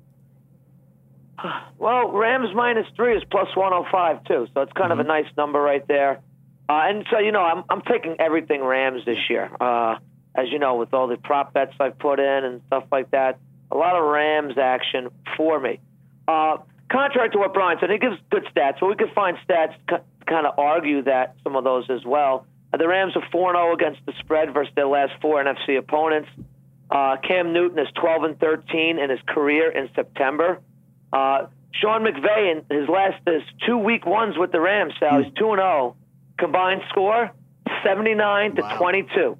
[1.78, 4.92] Well, Rams minus three is plus 105 too, so it's kind mm-hmm.
[4.92, 5.24] of a mm-hmm.
[5.24, 6.20] nice number right there.
[6.68, 9.50] Uh, and so you know, I'm I'm taking everything Rams this year.
[9.60, 9.96] Uh,
[10.34, 13.38] as you know, with all the prop bets I've put in and stuff like that,
[13.70, 15.80] a lot of Rams action for me.
[16.28, 16.58] Uh,
[16.90, 20.02] contrary to what Brian said, he gives good stats, but we could find stats to
[20.26, 22.46] kind of argue that some of those as well.
[22.76, 26.28] The Rams are 4 0 against the spread versus their last four NFC opponents.
[26.88, 30.60] Uh, Cam Newton is 12 and 13 in his career in September.
[31.12, 35.32] Uh, Sean McVay in his last his two week ones with the Rams, Sal, he's
[35.34, 35.96] 2 0.
[36.38, 37.30] Combined score
[37.84, 39.38] 79 to 22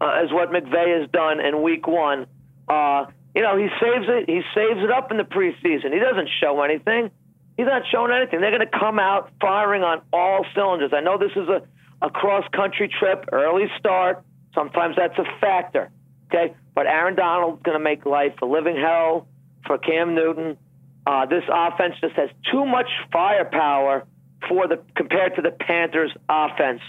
[0.00, 2.26] uh, is what McVay has done in week one.
[2.68, 4.28] Uh, you know, he saves it.
[4.28, 5.92] He saves it up in the preseason.
[5.92, 7.10] He doesn't show anything.
[7.56, 8.40] He's not showing anything.
[8.40, 10.92] They're going to come out firing on all cylinders.
[10.94, 11.62] I know this is a
[12.02, 14.24] a cross country trip, early start.
[14.54, 15.90] Sometimes that's a factor.
[16.26, 19.28] Okay, but Aaron Donald's going to make life a living hell
[19.66, 20.58] for Cam Newton.
[21.06, 24.06] Uh, this offense just has too much firepower
[24.48, 26.80] for the compared to the Panthers' offense.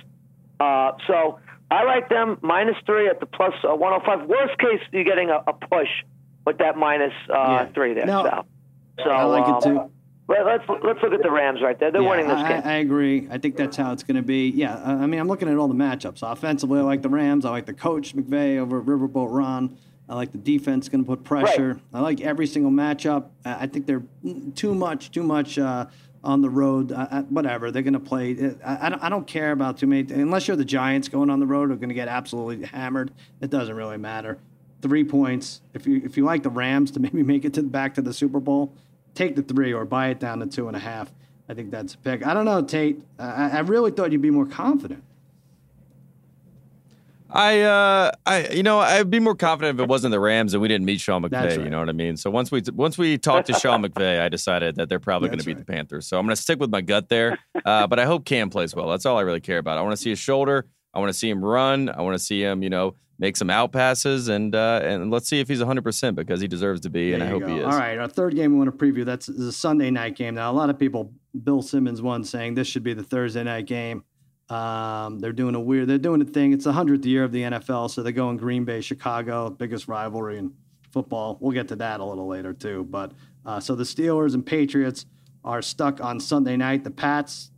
[0.59, 1.39] Uh, so
[1.71, 4.29] I like them minus three at the plus, uh, 105.
[4.29, 5.89] Worst case, you're getting a, a push
[6.45, 7.65] with that minus, uh, yeah.
[7.73, 8.05] three there.
[8.05, 8.45] No,
[9.03, 9.79] so I like it too.
[9.79, 9.91] Um,
[10.27, 11.91] let's let's look at the Rams right there.
[11.91, 12.61] They're yeah, winning this I, game.
[12.65, 13.27] I agree.
[13.29, 14.49] I think that's how it's going to be.
[14.49, 16.19] Yeah, I mean, I'm looking at all the matchups.
[16.21, 17.45] Offensively, I like the Rams.
[17.45, 19.77] I like the coach McVay over Riverboat Ron.
[20.13, 21.73] I like the defense going to put pressure.
[21.73, 21.81] Right.
[21.91, 23.29] I like every single matchup.
[23.43, 24.03] I think they're
[24.53, 25.87] too much, too much uh,
[26.23, 26.91] on the road.
[26.91, 28.55] Uh, whatever they're going to play.
[28.63, 30.13] I, I, don't, I don't care about too many.
[30.13, 33.11] Unless you're the Giants going on the road, are going to get absolutely hammered.
[33.41, 34.37] It doesn't really matter.
[34.83, 35.61] Three points.
[35.73, 38.13] If you if you like the Rams to maybe make it to back to the
[38.13, 38.71] Super Bowl,
[39.15, 41.11] take the three or buy it down to two and a half.
[41.49, 42.23] I think that's a pick.
[42.23, 43.01] I don't know, Tate.
[43.17, 45.03] I, I really thought you'd be more confident.
[47.33, 50.61] I, uh, I, you know, I'd be more confident if it wasn't the Rams and
[50.61, 51.57] we didn't meet Sean McVay.
[51.57, 51.59] Right.
[51.59, 52.15] You know what I mean?
[52.15, 55.39] So once we once we talked to Sean McVay, I decided that they're probably going
[55.39, 55.65] to beat right.
[55.65, 56.05] the Panthers.
[56.05, 57.39] So I'm going to stick with my gut there.
[57.65, 58.89] Uh, but I hope Cam plays well.
[58.89, 59.77] That's all I really care about.
[59.77, 60.67] I want to see his shoulder.
[60.93, 61.89] I want to see him run.
[61.89, 65.27] I want to see him, you know, make some out passes, and uh, and let's
[65.27, 67.47] see if he's 100 percent because he deserves to be, there and I hope go.
[67.47, 67.65] he is.
[67.65, 69.05] All right, our third game we want to preview.
[69.05, 70.35] That's a Sunday night game.
[70.35, 73.65] Now, a lot of people, Bill Simmons, one saying this should be the Thursday night
[73.65, 74.03] game.
[74.53, 76.53] Um, they're doing a weird, they're doing a thing.
[76.53, 80.37] It's the hundredth year of the NFL, so they're going Green Bay, Chicago, biggest rivalry
[80.37, 80.53] in
[80.91, 81.39] football.
[81.41, 82.83] We'll get to that a little later too.
[82.83, 83.13] But
[83.47, 85.07] uh, so the Steelers and Patriots
[85.43, 86.83] are stuck on Sunday night.
[86.83, 87.49] The Pats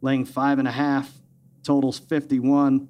[0.00, 1.12] laying five and a half,
[1.64, 2.88] totals 51.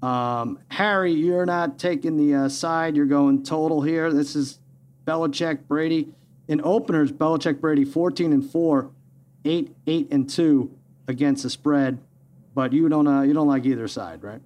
[0.00, 2.96] Um, Harry, you're not taking the uh, side.
[2.96, 4.10] You're going total here.
[4.10, 4.58] This is
[5.04, 6.08] Belichick, Brady.
[6.48, 8.90] In openers, Belichick, Brady, 14 and 4,
[9.44, 11.98] 8, 8 and 2 against the spread.
[12.54, 14.40] But you don't, uh, you don't like either side, right?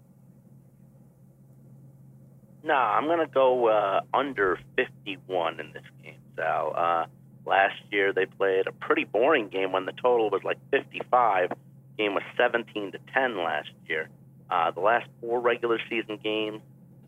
[2.62, 6.72] No, I'm going to go uh, under 51 in this game, Sal.
[6.76, 7.06] Uh,
[7.44, 11.52] last year they played a pretty boring game when the total was like 55.
[11.98, 14.08] Game was 17 to 10 last year.
[14.50, 16.60] Uh, the last four regular season games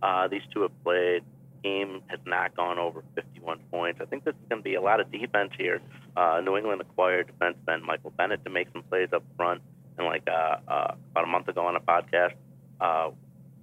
[0.02, 1.22] uh, these two have played,
[1.62, 4.00] game has not gone over 51 points.
[4.00, 5.80] I think this is going to be a lot of defense here.
[6.16, 9.60] Uh, New England acquired defenseman Michael Bennett to make some plays up front.
[9.98, 12.34] And like uh, uh, about a month ago on a podcast,
[12.80, 13.10] uh,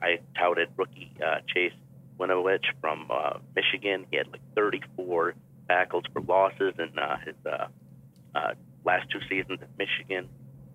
[0.01, 1.73] I touted rookie uh, Chase
[2.19, 4.05] Winovich from uh, Michigan.
[4.11, 5.33] He had like 34
[5.67, 7.67] tackles for losses in uh, his uh,
[8.35, 10.29] uh, last two seasons at Michigan.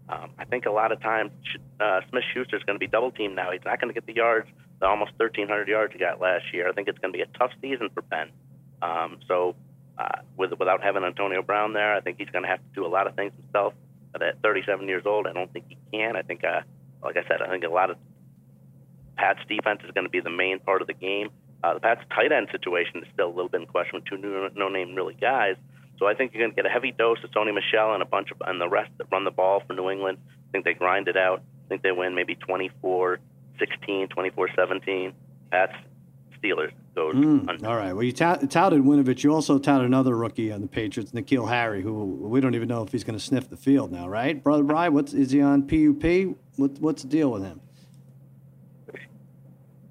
[0.08, 1.30] Um, I think a lot of times
[1.78, 3.52] uh, Smith Schuster is going to be double teamed now.
[3.52, 4.48] He's not going to get the yards,
[4.80, 6.68] the almost 1,300 yards he got last year.
[6.68, 8.30] I think it's going to be a tough season for Ben.
[8.82, 9.54] Um, so
[10.00, 11.94] uh, with without having Antonio Brown there.
[11.94, 13.74] I think he's going to have to do a lot of things himself.
[14.12, 16.16] But at 37 years old, I don't think he can.
[16.16, 16.60] I think, uh,
[17.02, 17.96] like I said, I think a lot of
[19.16, 21.30] Pat's defense is going to be the main part of the game.
[21.62, 24.16] Uh, the Pats' tight end situation is still a little bit in question with two
[24.16, 25.56] new, no-name really guys.
[25.98, 28.06] So I think you're going to get a heavy dose of Sony Michel and a
[28.06, 30.18] bunch of and the rest that run the ball for New England.
[30.48, 31.42] I think they grind it out.
[31.66, 33.20] I think they win maybe 24
[33.58, 35.12] 16, 24 17.
[35.50, 35.74] Pats,
[36.42, 37.92] Steelers goes Mm, all right.
[37.92, 39.24] Well, you tout, touted Winovich.
[39.24, 42.82] You also touted another rookie on the Patriots, N'Keal Harry, who we don't even know
[42.82, 44.42] if he's going to sniff the field now, right?
[44.42, 46.36] Brother Brian, what's, is he on PUP?
[46.56, 47.60] What, what's the deal with him?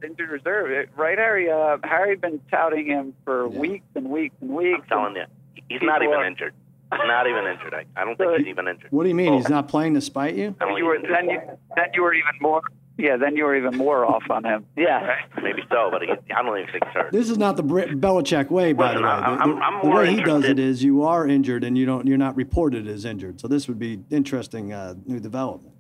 [0.04, 1.52] Injured reserve, right, Harry?
[1.52, 3.60] Uh, Harry been touting him for Yeah.
[3.60, 4.80] weeks and weeks and weeks.
[4.84, 5.24] I'm telling you,
[5.68, 6.54] he's not even are- injured.
[6.92, 7.74] He's not even injured.
[7.74, 8.92] I, I don't think he's even injured.
[8.92, 9.34] What do you mean?
[9.34, 10.56] Oh, He's not playing to spite you?
[10.62, 11.40] I don't you were then you
[11.76, 12.62] then you were even more
[13.00, 14.66] yeah then you were even more off on him.
[14.78, 15.16] Yeah.
[15.42, 17.04] Maybe so, but he, I don't even think so.
[17.12, 19.08] This is not the Br- Belichick way, by the way.
[19.08, 21.78] I'm- The- I'm- the- I'm the way he does it is you are injured and
[21.78, 23.40] you don't you're not reported as injured.
[23.42, 25.74] So this would be interesting uh, new development.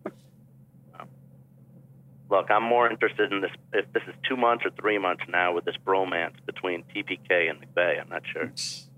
[2.32, 3.50] Look, I'm more interested in this.
[3.74, 7.60] If this is two months or three months now with this bromance between TPK and
[7.60, 8.52] McVay, I'm not sure.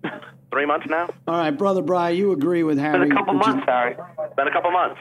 [0.52, 1.10] three months now?
[1.30, 3.08] All right, brother Brian, you agree with Harry?
[3.08, 3.96] Been a couple would you- months, Harry.
[4.36, 5.00] Been a couple months.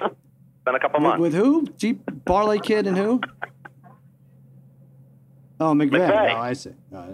[0.71, 1.21] Been a couple With, months.
[1.21, 1.67] with who?
[1.79, 3.21] G Parlay Kid and who?
[5.59, 5.91] Oh, McVay.
[5.91, 6.35] McVay.
[6.35, 6.71] Oh, I see.
[6.95, 7.09] Oh, I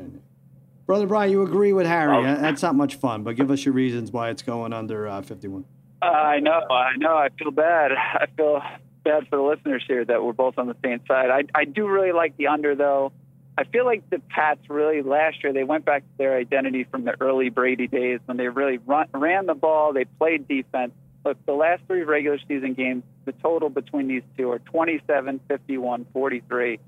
[0.84, 2.14] Brother Brian, you agree with Harry?
[2.18, 2.22] Oh.
[2.22, 5.64] That's not much fun, but give us your reasons why it's going under uh, 51.
[6.02, 7.16] Uh, I know, I know.
[7.16, 7.92] I feel bad.
[7.92, 8.60] I feel
[9.04, 11.30] bad for the listeners here that we're both on the same side.
[11.30, 13.12] I I do really like the under though.
[13.56, 17.04] I feel like the Pats really last year they went back to their identity from
[17.04, 20.92] the early Brady days when they really run, ran the ball, they played defense.
[21.26, 26.06] Look, the last three regular season games, the total between these two are 27, 51,
[26.12, 26.78] 43.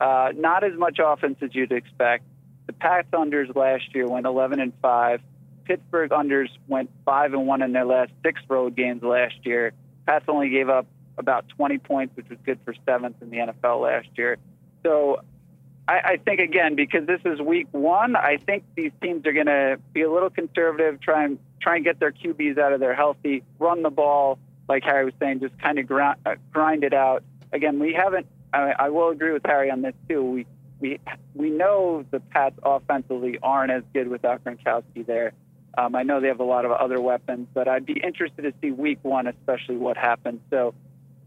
[0.00, 2.22] Uh, not as much offense as you'd expect.
[2.68, 5.20] The Pats unders last year went 11 and 5.
[5.64, 9.72] Pittsburgh unders went 5 and 1 in their last six road games last year.
[10.06, 10.86] Pats only gave up
[11.18, 14.36] about 20 points, which was good for seventh in the NFL last year.
[14.84, 15.22] So
[15.90, 19.46] I, I think, again, because this is week one, I think these teams are going
[19.46, 22.94] to be a little conservative, try and, try and get their QBs out of there
[22.94, 26.94] healthy, run the ball, like Harry was saying, just kind of grind, uh, grind it
[26.94, 27.24] out.
[27.52, 30.22] Again, we haven't, I, I will agree with Harry on this too.
[30.22, 30.46] We,
[30.78, 31.00] we,
[31.34, 35.32] we know the Pats offensively aren't as good without Gronkowski there.
[35.76, 38.54] Um, I know they have a lot of other weapons, but I'd be interested to
[38.62, 40.40] see week one, especially what happens.
[40.50, 40.72] So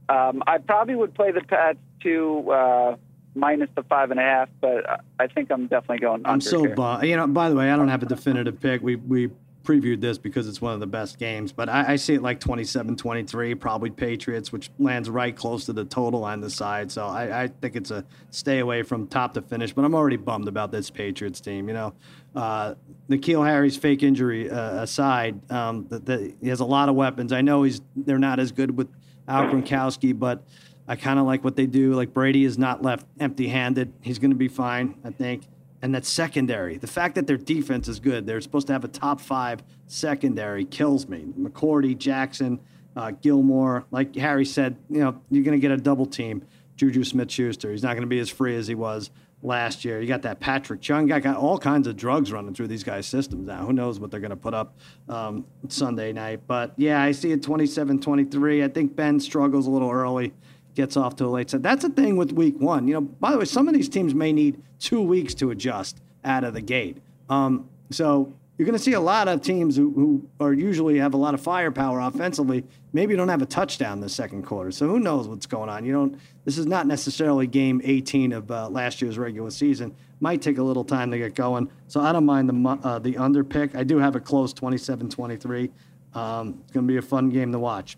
[0.07, 2.95] um, I probably would play the Pats to uh,
[3.35, 7.05] minus the five and a half, but I- think I'm definitely going I'm so bummed.
[7.05, 8.81] You know, by the way, I don't have a definitive pick.
[8.81, 9.31] We we
[9.63, 12.39] previewed this because it's one of the best games, but I, I see it like
[12.39, 16.91] 27-23, probably Patriots, which lands right close to the total on the side.
[16.91, 19.73] So I, I think it's a stay away from top to finish.
[19.73, 21.67] But I'm already bummed about this Patriots team.
[21.67, 21.93] You know,
[22.35, 22.75] uh,
[23.09, 27.31] N'Keal Harry's fake injury uh, aside, um, the, the, he has a lot of weapons.
[27.31, 28.89] I know he's they're not as good with
[29.27, 30.43] Al Gronkowski, but
[30.87, 31.93] I kind of like what they do.
[31.93, 33.93] Like Brady is not left empty-handed.
[34.01, 35.47] He's going to be fine, I think.
[35.81, 38.87] And that secondary, the fact that their defense is good, they're supposed to have a
[38.87, 41.25] top five secondary, kills me.
[41.37, 42.61] McCourty, Jackson,
[42.95, 46.45] uh, Gilmore, like Harry said, you know, you're going to get a double team.
[46.75, 49.11] Juju Smith-Schuster, he's not going to be as free as he was
[49.43, 50.01] last year.
[50.01, 53.05] You got that Patrick Chung guy, got all kinds of drugs running through these guys'
[53.05, 53.65] systems now.
[53.65, 54.77] Who knows what they're going to put up
[55.09, 56.41] um, Sunday night?
[56.47, 58.63] But yeah, I see it 27-23.
[58.63, 60.33] I think Ben struggles a little early
[60.75, 61.63] gets off to a late start.
[61.63, 62.87] That's the thing with week one.
[62.87, 66.01] You know, by the way, some of these teams may need two weeks to adjust
[66.23, 66.97] out of the gate.
[67.29, 71.15] Um, so you're going to see a lot of teams who, who are usually have
[71.15, 72.63] a lot of firepower offensively.
[72.91, 74.71] Maybe don't have a touchdown the second quarter.
[74.71, 75.85] So who knows what's going on?
[75.85, 76.19] You don't.
[76.45, 79.95] This is not necessarily game 18 of uh, last year's regular season.
[80.19, 81.69] Might take a little time to get going.
[81.87, 83.75] So I don't mind the uh, the under pick.
[83.75, 85.71] I do have it close 27-23.
[86.13, 87.97] Um, it's going to be a fun game to watch.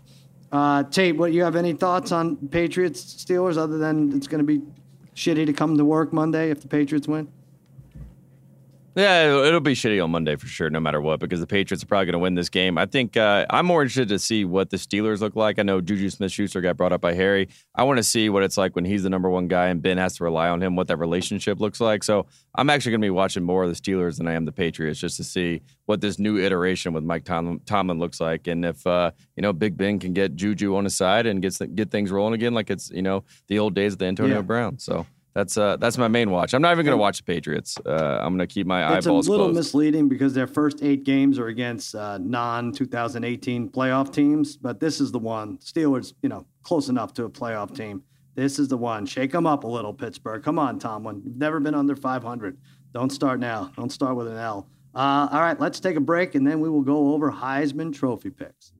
[0.52, 4.46] Uh, Tate, what you have any thoughts on Patriots Steelers other than it's going to
[4.46, 4.62] be
[5.14, 7.28] shitty to come to work Monday if the Patriots win?
[8.96, 11.82] Yeah, it'll, it'll be shitty on Monday for sure, no matter what, because the Patriots
[11.82, 12.78] are probably going to win this game.
[12.78, 15.58] I think uh, I'm more interested to see what the Steelers look like.
[15.58, 17.50] I know Juju Smith Schuster got brought up by Harry.
[17.74, 19.98] I want to see what it's like when he's the number one guy and Ben
[19.98, 22.04] has to rely on him, what that relationship looks like.
[22.04, 24.52] So I'm actually going to be watching more of the Steelers than I am the
[24.52, 28.46] Patriots just to see what this new iteration with Mike Tomlin, Tomlin looks like.
[28.46, 31.58] And if, uh, you know, Big Ben can get Juju on his side and gets
[31.58, 34.40] get things rolling again like it's, you know, the old days of the Antonio Yeah.
[34.40, 34.78] Brown.
[34.78, 35.04] So.
[35.36, 36.54] That's uh, that's my main watch.
[36.54, 37.76] I'm not even going to watch the Patriots.
[37.84, 38.96] Uh, I'm going to keep my eyeballs.
[38.96, 39.56] It's a little closed.
[39.56, 44.98] misleading because their first eight games are against uh, non 2018 playoff teams, but this
[44.98, 45.58] is the one.
[45.58, 48.02] Steelers, you know, close enough to a playoff team.
[48.34, 49.04] This is the one.
[49.04, 50.42] Shake them up a little, Pittsburgh.
[50.42, 51.20] Come on, Tomlin.
[51.22, 52.56] You've never been under 500.
[52.94, 53.70] Don't start now.
[53.76, 54.66] Don't start with an L.
[54.94, 58.30] Uh, all right, let's take a break and then we will go over Heisman Trophy
[58.30, 58.72] picks.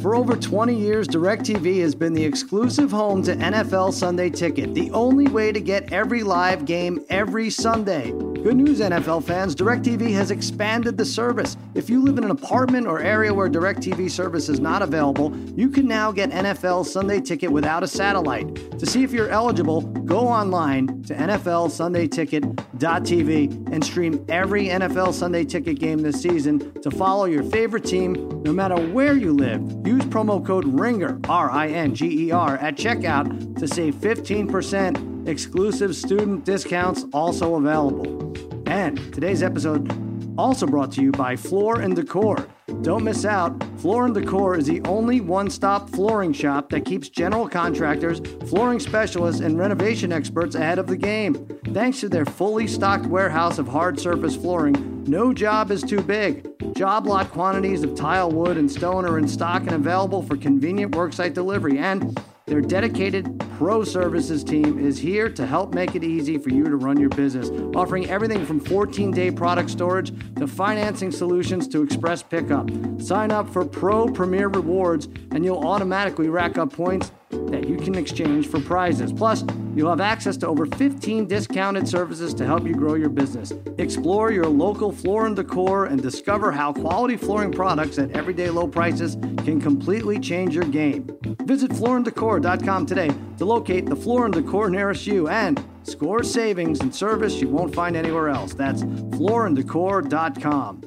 [0.00, 4.92] For over 20 years, DirecTV has been the exclusive home to NFL Sunday Ticket, the
[4.92, 8.12] only way to get every live game every Sunday.
[8.42, 11.56] Good news, NFL fans, DirecTV has expanded the service.
[11.74, 15.68] If you live in an apartment or area where DirecTV service is not available, you
[15.68, 18.78] can now get NFL Sunday Ticket without a satellite.
[18.78, 25.80] To see if you're eligible, go online to NFLSundayTicket.tv and stream every NFL Sunday Ticket
[25.80, 29.60] game this season to follow your favorite team no matter where you live.
[29.84, 35.17] Use promo code RINGER, R I N G E R, at checkout to save 15%.
[35.28, 38.32] Exclusive student discounts also available.
[38.66, 39.92] And today's episode
[40.38, 42.48] also brought to you by Floor and Decor.
[42.80, 43.62] Don't miss out.
[43.78, 49.42] Floor and Decor is the only one-stop flooring shop that keeps general contractors, flooring specialists,
[49.42, 51.34] and renovation experts ahead of the game.
[51.74, 56.46] Thanks to their fully stocked warehouse of hard surface flooring, no job is too big.
[56.74, 60.92] Job lot quantities of tile, wood, and stone are in stock and available for convenient
[60.92, 61.78] worksite delivery.
[61.78, 66.64] And their dedicated pro services team is here to help make it easy for you
[66.64, 71.82] to run your business, offering everything from 14 day product storage to financing solutions to
[71.82, 72.70] express pickup.
[73.00, 77.94] Sign up for Pro Premier Rewards and you'll automatically rack up points that you can
[77.94, 79.12] exchange for prizes.
[79.12, 83.52] Plus, you'll have access to over 15 discounted services to help you grow your business.
[83.78, 88.66] Explore your local floor and decor and discover how quality flooring products at everyday low
[88.66, 91.08] prices can completely change your game.
[91.44, 96.94] Visit flooranddecor.com today to locate the floor and decor nearest you and score savings and
[96.94, 98.54] service you won't find anywhere else.
[98.54, 100.82] That's flooranddecor.com.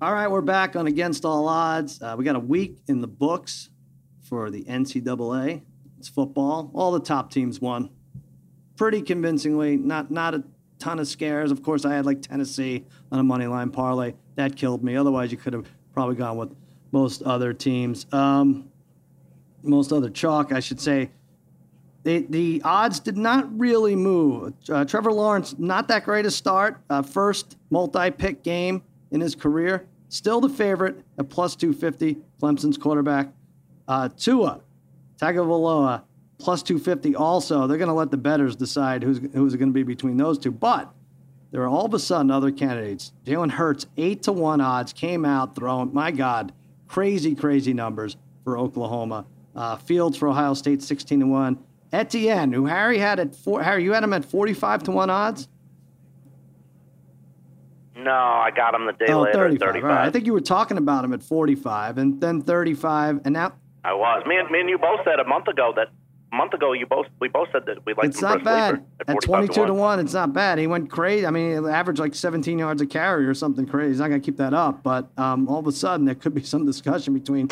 [0.00, 2.02] All right, we're back on Against All Odds.
[2.02, 3.70] Uh, we got a week in the books
[4.24, 5.62] for the NCAA.
[5.98, 6.70] It's football.
[6.74, 7.90] All the top teams won
[8.76, 9.76] pretty convincingly.
[9.76, 10.44] Not not a
[10.78, 11.50] ton of scares.
[11.50, 14.14] Of course, I had like Tennessee on a money line parlay.
[14.36, 14.96] That killed me.
[14.96, 16.54] Otherwise, you could have probably gone with
[16.92, 18.06] most other teams.
[18.12, 18.70] Um,
[19.62, 21.10] most other chalk, I should say.
[22.02, 24.52] The, the odds did not really move.
[24.68, 26.82] Uh, Trevor Lawrence, not that great a start.
[26.90, 29.86] Uh, first multi pick game in his career.
[30.10, 33.28] Still the favorite at plus 250, Clemson's quarterback.
[33.86, 34.60] Uh, Tua,
[35.20, 36.02] Tagovailoa,
[36.38, 37.66] plus 250 also.
[37.66, 40.50] They're going to let the betters decide who's, who's going to be between those two.
[40.50, 40.92] But
[41.50, 43.12] there are all of a sudden other candidates.
[43.24, 46.52] Jalen Hurts, 8 to 1 odds, came out throwing, my God,
[46.88, 49.26] crazy, crazy numbers for Oklahoma.
[49.54, 51.58] Uh, Fields for Ohio State, 16 to 1.
[51.92, 55.48] Etienne, who Harry had at four, Harry, you had him at 45 to 1 odds?
[57.96, 59.60] No, I got him the day Oh, later 35.
[59.68, 59.84] 35.
[59.90, 60.06] All right.
[60.06, 63.20] I think you were talking about him at 45 and then 35.
[63.24, 63.52] And now
[63.84, 64.24] I was.
[64.26, 65.88] Me and me and you both said a month ago that
[66.32, 68.84] a month ago you both we both said that we liked it's not bad.
[69.00, 70.58] At 45 22 to 1, it's not bad.
[70.58, 71.26] He went crazy.
[71.26, 73.90] I mean, he averaged like 17 yards a carry or something crazy.
[73.90, 74.82] He's not going to keep that up.
[74.82, 77.50] But um, all of a sudden, there could be some discussion between.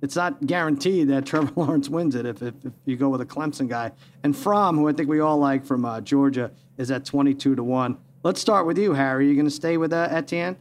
[0.00, 3.26] It's not guaranteed that Trevor Lawrence wins it if, if, if you go with a
[3.26, 3.92] Clemson guy.
[4.24, 7.62] And Fromm, who I think we all like from uh, Georgia, is at 22 to
[7.62, 7.98] 1.
[8.24, 9.26] Let's start with you, Harry.
[9.26, 10.56] Are you going to stay with uh, Etienne?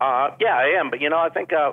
[0.00, 0.90] Uh, yeah, I am.
[0.90, 1.72] But you know, I think uh,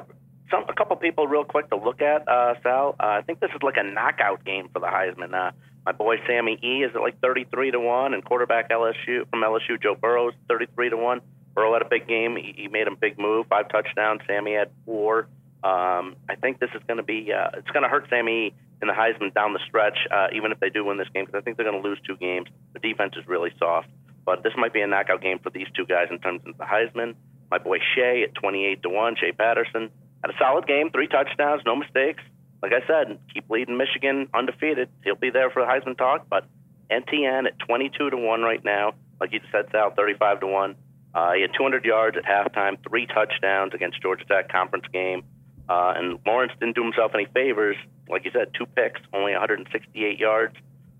[0.54, 2.96] some a couple people real quick to look at uh, Sal.
[3.00, 5.34] Uh, I think this is like a knockout game for the Heisman.
[5.34, 5.52] Uh,
[5.86, 9.82] my boy Sammy E is at like 33 to one, and quarterback LSU from LSU
[9.82, 11.22] Joe Burrow is 33 to one.
[11.56, 12.36] Burrow had a big game.
[12.36, 14.22] He, he made a big move, five touchdowns.
[14.28, 15.28] Sammy had four.
[15.63, 18.54] Um, I think this is going to be uh, it's going to hurt Sammy E
[18.82, 21.39] in the Heisman down the stretch, uh, even if they do win this game, because
[21.39, 22.48] I think they're going to lose two games.
[22.74, 23.88] The defense is really soft,
[24.26, 26.66] but this might be a knockout game for these two guys in terms of the
[26.66, 27.16] Heisman.
[27.50, 29.16] My boy Shea at 28 to one.
[29.16, 29.89] Shea Patterson
[30.24, 32.24] had a solid game, three touchdowns, no mistakes.
[32.62, 34.90] Like I said, keep leading Michigan undefeated.
[35.04, 36.46] He'll be there for the Heisman talk, but
[36.90, 38.94] Etienne at 22 to one right now.
[39.20, 40.76] Like you said, Sal, 35 to one.
[41.14, 45.24] Uh, he had 200 yards at halftime, three touchdowns against Georgia Tech conference game.
[45.70, 47.76] Uh, and Lawrence didn't do himself any favors.
[48.10, 50.56] Like you said, two picks, only 168 yards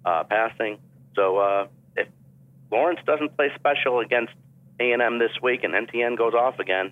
[0.06, 0.78] uh, passing.
[1.16, 2.08] So uh, if
[2.72, 4.34] Lawrence doesn't play special against
[4.80, 6.92] A&M this week and Etienne goes off again,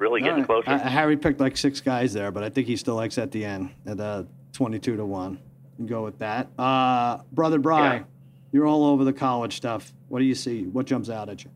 [0.00, 0.70] really getting closer.
[0.70, 4.00] Uh, Harry picked like six guys there, but I think he still likes Etienne at
[4.00, 5.38] uh, 22 to 1.
[5.78, 6.48] And go with that.
[6.58, 8.02] Uh, Brother Bry, Yeah.
[8.52, 9.92] you're all over the college stuff.
[10.08, 10.64] What do you see?
[10.64, 11.50] What jumps out at you?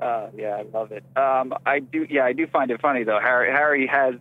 [0.00, 1.04] Uh, yeah, I love it.
[1.16, 2.06] Um, I do.
[2.08, 3.20] Yeah, I do find it funny though.
[3.20, 4.14] Harry Harry has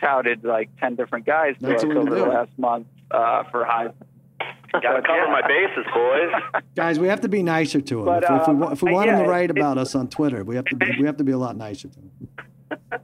[0.00, 3.42] touted like ten different guys to That's us what we over the last month uh,
[3.50, 3.94] for Heisman.
[4.82, 5.30] Got to cover yeah.
[5.30, 6.62] my bases, boys.
[6.76, 8.04] Guys, we have to be nicer to him.
[8.04, 10.08] But, if, if we, if we uh, want him to write it- about us on
[10.08, 12.28] Twitter, we have to be, we have to be a lot nicer to him.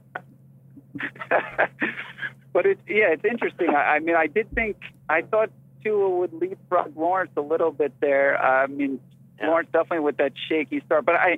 [2.53, 3.69] but it's yeah, it's interesting.
[3.69, 4.77] I, I mean, I did think
[5.09, 5.49] I thought
[5.83, 8.41] Tua would leapfrog Lawrence a little bit there.
[8.43, 8.99] Uh, I mean,
[9.39, 9.47] Yeah.
[9.47, 11.37] Lawrence definitely with that shaky start, but I.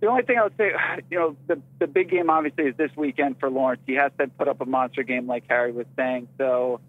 [0.00, 0.70] The only thing I would say,
[1.10, 3.82] you know, the the big game obviously is this weekend for Lawrence.
[3.86, 6.28] He has to put up a monster game, like Harry was saying.
[6.38, 6.80] So,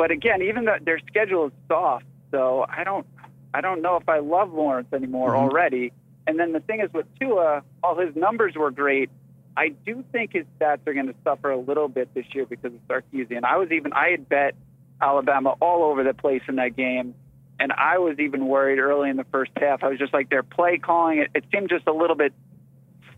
[0.00, 3.06] but again, even though their schedule is soft, so I don't,
[3.52, 5.36] I don't know if I love Lawrence anymore Mhm.
[5.40, 5.92] already.
[6.26, 9.10] And then the thing is with Tua, all his numbers were great.
[9.58, 12.72] I do think his stats are going to suffer a little bit this year because
[12.72, 13.44] of Sarkisian.
[13.44, 14.54] I was even I had bet
[15.02, 17.14] Alabama all over the place in that game,
[17.58, 19.84] and I was even worried early in the first half.
[19.84, 22.32] I was just like, their play calling it, it seemed just a little bit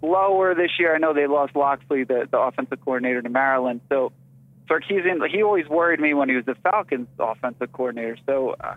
[0.01, 0.97] slower this year.
[0.97, 4.11] I know they lost Locksley, the, the offensive coordinator to Maryland, so
[4.69, 8.17] Sarkisian he always worried me when he was the Falcons offensive coordinator.
[8.27, 8.57] So.
[8.61, 8.75] Uh,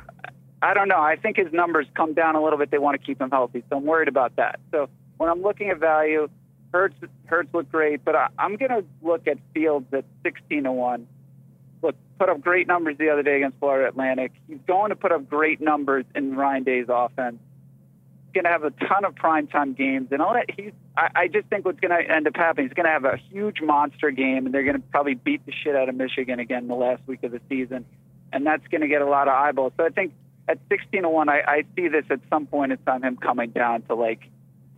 [0.62, 1.00] I don't know.
[1.00, 2.72] I think his numbers come down a little bit.
[2.72, 4.60] They want to keep him healthy, so I'm worried about that.
[4.72, 6.28] So when I'm looking at value,
[6.74, 10.72] Hurts Hurts look great, but I, I'm going to look at Fields at 16 to
[10.72, 11.08] one.
[11.82, 14.32] Look, put up great numbers the other day against Florida Atlantic.
[14.48, 17.38] He's going to put up great numbers in Ryan Day's offense.
[18.36, 20.52] Going to have a ton of primetime games, and all that.
[20.54, 20.74] He's.
[20.98, 22.68] I, I just think what's going to end up happening.
[22.68, 25.54] He's going to have a huge monster game, and they're going to probably beat the
[25.54, 27.86] shit out of Michigan again in the last week of the season,
[28.34, 29.72] and that's going to get a lot of eyeballs.
[29.78, 30.14] So I think
[30.50, 33.52] at 16 to 1, I, I see this at some point in time, him coming
[33.52, 34.30] down to like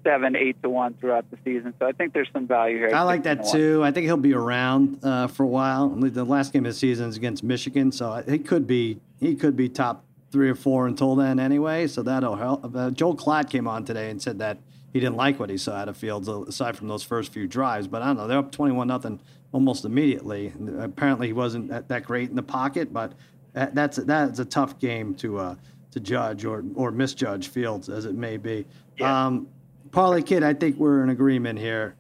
[0.03, 1.73] 7, 8 to 1 throughout the season.
[1.79, 2.91] So I think there's some value here.
[2.93, 3.83] I like that to too.
[3.83, 5.89] I think he'll be around uh, for a while.
[5.89, 9.57] The last game of the season is against Michigan, so he could be he could
[9.57, 11.87] be top three or four until then anyway.
[11.87, 12.75] So that'll help.
[12.75, 14.57] Uh, Joel Klatt came on today and said that
[14.93, 17.87] he didn't like what he saw out of Fields aside from those first few drives.
[17.87, 18.27] But I don't know.
[18.27, 19.19] They're up twenty-one nothing
[19.51, 20.53] almost immediately.
[20.79, 23.13] Apparently, he wasn't that, that great in the pocket, but
[23.53, 25.55] that, that's that's a tough game to uh,
[25.91, 28.65] to judge or or misjudge Fields as it may be.
[28.97, 29.27] Yeah.
[29.27, 29.47] Um,
[29.91, 31.95] Parlay Kid, I think we're in agreement here.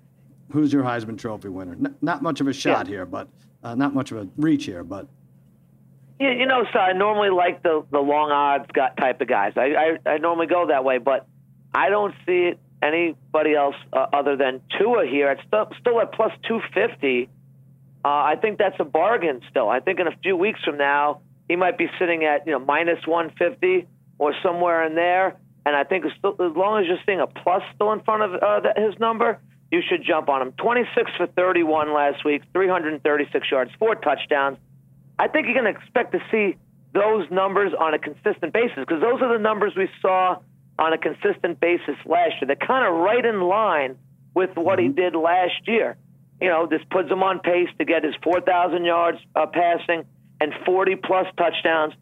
[0.51, 1.73] Who's your Heisman Trophy winner?
[1.73, 3.27] N- not much of a shot here, but
[3.63, 5.07] uh, not much of a reach here, but
[6.19, 9.53] Yeah, you know, so I normally like the the long odds gu- type of guys.
[9.55, 11.27] I, I I normally go that way, but
[11.75, 15.31] I don't see anybody else uh, other than Tua here.
[15.31, 17.29] It's still, still at plus two fifty.
[18.03, 19.41] Uh, I think that's a bargain.
[19.51, 22.53] Still, I think in a few weeks from now he might be sitting at you
[22.53, 23.87] know minus one fifty
[24.17, 25.37] or somewhere in there.
[25.67, 28.33] And I think still, as long as you're seeing a plus still in front of
[28.33, 29.37] uh, that, his number,
[29.69, 30.53] you should jump on him.
[30.53, 34.57] Twenty six for thirty one last week, three hundred and thirty six yards, four touchdowns.
[35.19, 36.57] I think you're going to expect to see
[36.93, 40.37] those numbers on a consistent basis because those are the numbers we saw
[40.79, 42.47] on a consistent basis last year.
[42.47, 43.97] They're kind of right in line
[44.33, 45.97] with what he did last year.
[46.39, 50.05] You know, this puts him on pace to get his 4,000 yards uh, passing
[50.39, 51.93] and 40 plus touchdowns.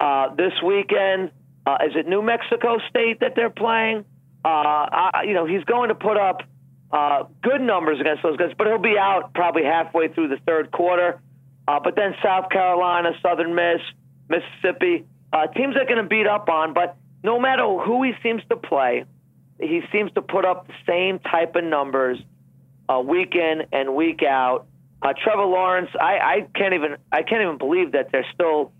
[0.00, 1.30] Uh, this weekend,
[1.66, 4.04] uh, is it New Mexico State that they're playing?
[4.44, 6.42] Uh, I, you know, he's going to put up
[6.90, 10.70] uh, good numbers against those guys, but he'll be out probably halfway through the third
[10.70, 11.20] quarter.
[11.68, 13.80] Uh, but then South Carolina, Southern Miss,
[14.28, 16.72] Mississippi, uh, teams they're going to beat up on.
[16.72, 19.04] But no matter who he seems to play,
[19.58, 22.18] he seems to put up the same type of numbers
[22.88, 24.66] uh, week in and week out.
[25.02, 28.72] Uh, Trevor Lawrence, I, I can't even I can't even believe that they're still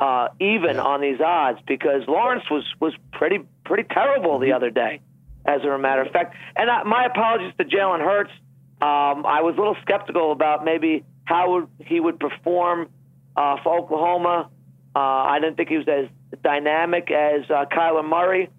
[0.00, 5.00] uh, even on these odds because Lawrence was was pretty pretty terrible the other day,
[5.44, 6.34] as a matter of fact.
[6.56, 8.32] And I, my apologies to Jalen Hurts.
[8.80, 12.88] Um, I was a little skeptical about maybe how he would perform
[13.36, 14.50] uh, for Oklahoma.
[14.94, 16.08] Uh, I didn't think he was as
[16.42, 18.50] dynamic as uh, Kyler Murray.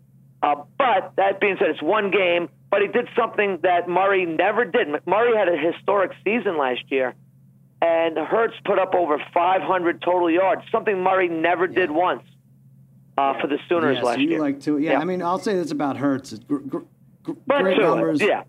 [0.41, 2.49] Uh, but that being said, it's one game.
[2.69, 4.87] But he did something that Murray never did.
[5.05, 7.13] Murray had a historic season last year,
[7.81, 12.23] and Hurts put up over 500 total yards, something Murray never did once
[13.15, 14.39] uh, for the Sooners yeah, so you year.
[14.39, 14.99] like to, yeah, Yeah.
[14.99, 16.33] I mean, I'll say this about Hurts.
[16.39, 16.79] Gr- gr-
[17.21, 18.19] gr- great Tua, numbers.
[18.21, 18.43] yeah.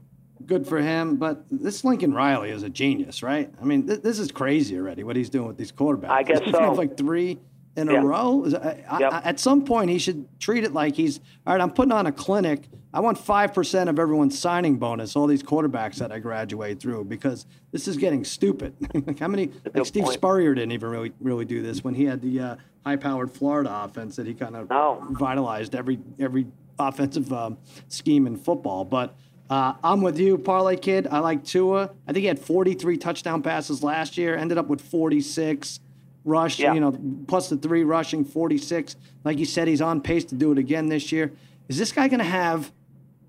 [0.47, 3.51] Good for him, but this Lincoln Riley is a genius, right?
[3.61, 5.03] I mean, th- this is crazy already.
[5.05, 6.11] What he's doing with these quarterbacks.
[6.11, 6.73] I guess He's so.
[6.73, 7.39] like three
[7.77, 8.03] in Yeah.
[8.03, 8.45] a row.
[8.47, 9.13] I- Yep.
[9.13, 11.61] I- at some point, he should treat it like he's all right.
[11.63, 12.69] I'm putting on a clinic.
[12.93, 15.17] I want five percent of everyone's signing bonus.
[15.17, 18.75] All these quarterbacks that I graduate through because this is getting stupid.
[19.07, 19.51] like how many?
[19.75, 20.15] Like Steve point.
[20.15, 24.15] Spurrier didn't even really really do this when he had the uh, high-powered Florida offense
[24.17, 25.05] that he kind of No.
[25.11, 26.47] vitalized every every
[26.79, 27.57] offensive um,
[27.89, 28.85] scheme in football.
[28.85, 29.17] But
[29.51, 31.07] uh, I'm with you, Parlay Kid.
[31.11, 31.91] I like Tua.
[32.09, 34.37] I think he had 43 touchdown passes last year.
[34.37, 35.81] Ended up with 46
[36.25, 36.59] rush.
[36.59, 36.73] Yeah.
[36.75, 38.97] You know, plus the three rushing, 46.
[39.23, 41.33] Like you said, he's on pace to do it again this year.
[41.69, 42.73] Is this guy going to have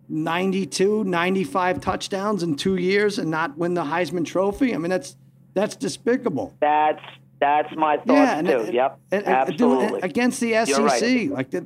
[0.09, 4.74] 92, 95 touchdowns in two years and not win the Heisman Trophy?
[4.74, 5.16] I mean, that's
[5.53, 6.53] that's despicable.
[6.61, 7.01] That's
[7.39, 8.59] that's my thoughts Yeah, and, too.
[8.59, 9.99] and- yep, and- and absolutely.
[10.01, 11.30] against the SEC, right.
[11.32, 11.59] like they,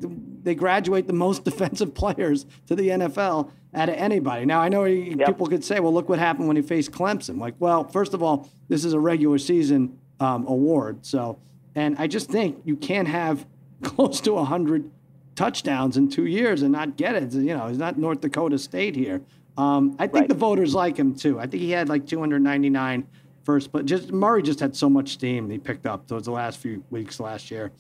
[0.44, 4.46] they graduate the most defensive players to the NFL out of anybody.
[4.46, 5.28] Now I know you- Yep.
[5.28, 8.24] people could say, "Well, look what happened when he faced Clemson." Like, well, first of
[8.24, 11.38] all, this is a regular season um, award, so
[11.76, 13.46] And I just think you can't have
[13.84, 14.90] close to 100
[15.36, 17.32] touchdowns in two years and not get it.
[17.32, 19.22] You know, it's not North Dakota State here.
[19.56, 20.30] Um, I think Right.
[20.30, 21.40] the voters like him too.
[21.40, 23.06] I think he had like 299
[23.44, 26.58] first, but just Murray just had so much steam he picked up towards the last
[26.58, 27.72] few weeks last year.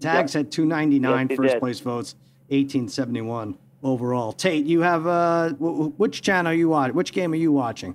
[0.00, 1.60] Tags had 299 yes, first did.
[1.60, 2.16] place votes,
[2.48, 4.32] 1871 overall.
[4.32, 6.96] Tate, you have uh, w- which channel are you watching?
[6.96, 7.94] Which game are you watching,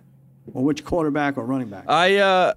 [0.54, 1.86] or which quarterback or running back?
[1.90, 2.54] I uh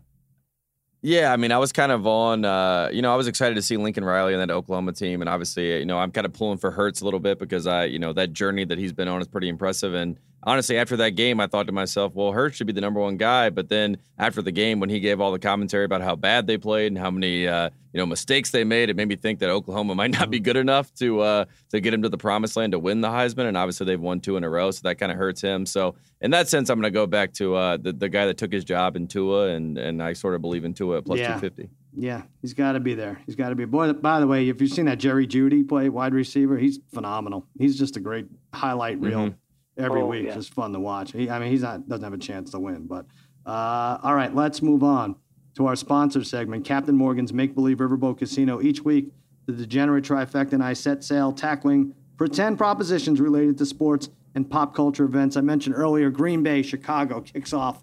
[1.05, 3.63] yeah, I mean, I was kind of on uh, you know, I was excited to
[3.63, 6.59] see Lincoln Riley and that Oklahoma team and obviously, you know, I'm kind of pulling
[6.59, 9.21] for Hurts a little bit because I, you know, that journey that he's been on
[9.21, 12.67] is pretty impressive and honestly, after that game, I thought to myself, well, Hurts should
[12.67, 15.39] be the number one guy, but then after the game when he gave all the
[15.39, 18.89] commentary about how bad they played and how many uh, you know, mistakes they made,
[18.91, 21.93] it made me think that Oklahoma might not be good enough to uh to get
[21.95, 24.45] him to the promised land to win the Heisman and obviously they've won two in
[24.45, 25.67] a row, so that kind of hurts him.
[25.67, 28.39] So, in that sense, I'm going to go back to uh the, the guy that
[28.39, 31.19] took his job in Tua and and I sort of believe in Tua at plus
[31.19, 31.39] Yeah.
[31.39, 31.69] 250.
[31.95, 33.21] Yeah, he's got to be there.
[33.27, 33.67] He's got to be.
[33.67, 37.47] Boy, by the way, if you've seen that Jerry Jeudy play wide receiver, he's phenomenal.
[37.59, 39.35] He's just a great highlight reel
[39.77, 40.27] every Oh, week.
[40.27, 40.35] yeah.
[40.35, 41.13] Just fun to watch.
[41.13, 42.87] He, I mean, he's not doesn't have a chance to win.
[42.87, 43.07] But
[43.47, 45.17] uh, all right, let's move on
[45.55, 48.61] to our sponsor segment, Captain Morgan's Make Believe Riverboat Casino.
[48.61, 49.13] Each week,
[49.47, 54.75] the degenerate trifecta and I set sail tackling pretend propositions related to sports and pop
[54.75, 55.37] culture events.
[55.37, 57.83] I mentioned earlier, Green Bay, Chicago kicks off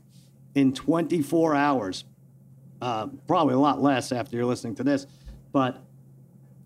[0.56, 2.06] in 24 hours
[2.82, 5.06] uh, probably a lot less after you're listening to this,
[5.52, 5.84] but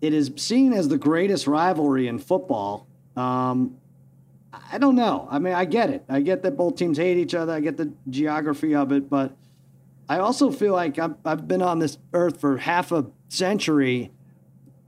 [0.00, 2.86] it is seen as the greatest rivalry in football.
[3.16, 3.76] Um,
[4.72, 5.28] I don't know.
[5.30, 6.04] I mean, I get it.
[6.08, 7.52] I get that both teams hate each other.
[7.52, 9.36] I get the geography of it, but
[10.08, 14.10] I also feel like I've, I've been on this earth for half a century,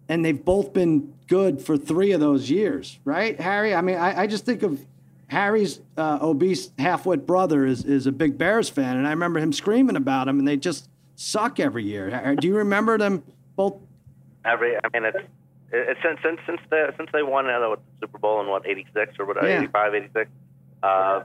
[0.08, 3.74] and they've both been good for three of those years, right, Harry?
[3.74, 4.84] I mean, I, I just think of
[5.28, 9.52] Harry's uh, obese half-wit brother is is a big Bears fan, and I remember him
[9.52, 12.36] screaming about him, and they just suck every year.
[12.38, 13.24] Do you remember them
[13.56, 13.80] both?
[14.44, 15.16] Every, I mean, it's,
[15.72, 18.66] it's since since since the since they won uh, what, the Super Bowl in what
[18.66, 19.58] '86 or whatever, Yeah.
[19.62, 20.30] '85, '86.
[20.82, 21.22] Uh,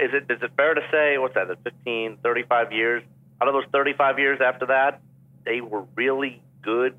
[0.00, 1.48] is it is it fair to say what's that?
[1.48, 3.02] The 15, 35 years.
[3.40, 5.00] Out of those 35 years after that,
[5.44, 6.94] they were really good.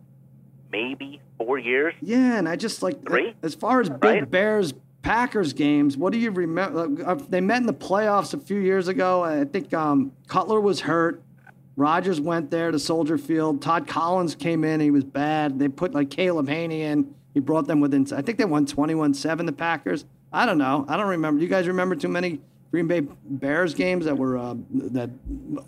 [0.72, 1.94] Maybe four years.
[2.02, 3.36] Yeah, and I just like Three?
[3.44, 4.32] as far as big Right?
[4.32, 5.98] Bears Packers games.
[5.98, 6.88] What do you remember?
[7.06, 9.22] Uh, they met in the playoffs a few years ago.
[9.24, 11.22] I think um, Cutler was hurt.
[11.76, 13.62] Rodgers went there to Soldier Field.
[13.62, 14.80] Todd Collins came in.
[14.80, 15.58] He was bad.
[15.60, 17.14] They put like Caleb Hanie in.
[17.34, 18.06] He brought them within.
[18.14, 19.46] I think they won 21-7.
[19.46, 20.06] The Packers.
[20.34, 20.86] I don't know.
[20.88, 21.42] I don't remember.
[21.42, 22.40] You guys remember too many
[22.72, 25.10] Green Bay Bears games that were uh, that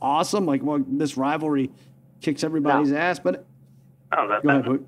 [0.01, 0.45] awesome?
[0.45, 1.69] Like well, this rivalry
[2.21, 3.19] kicks everybody's ass.
[3.19, 3.45] But
[4.15, 4.65] Oh, that, go ahead.
[4.65, 4.79] that.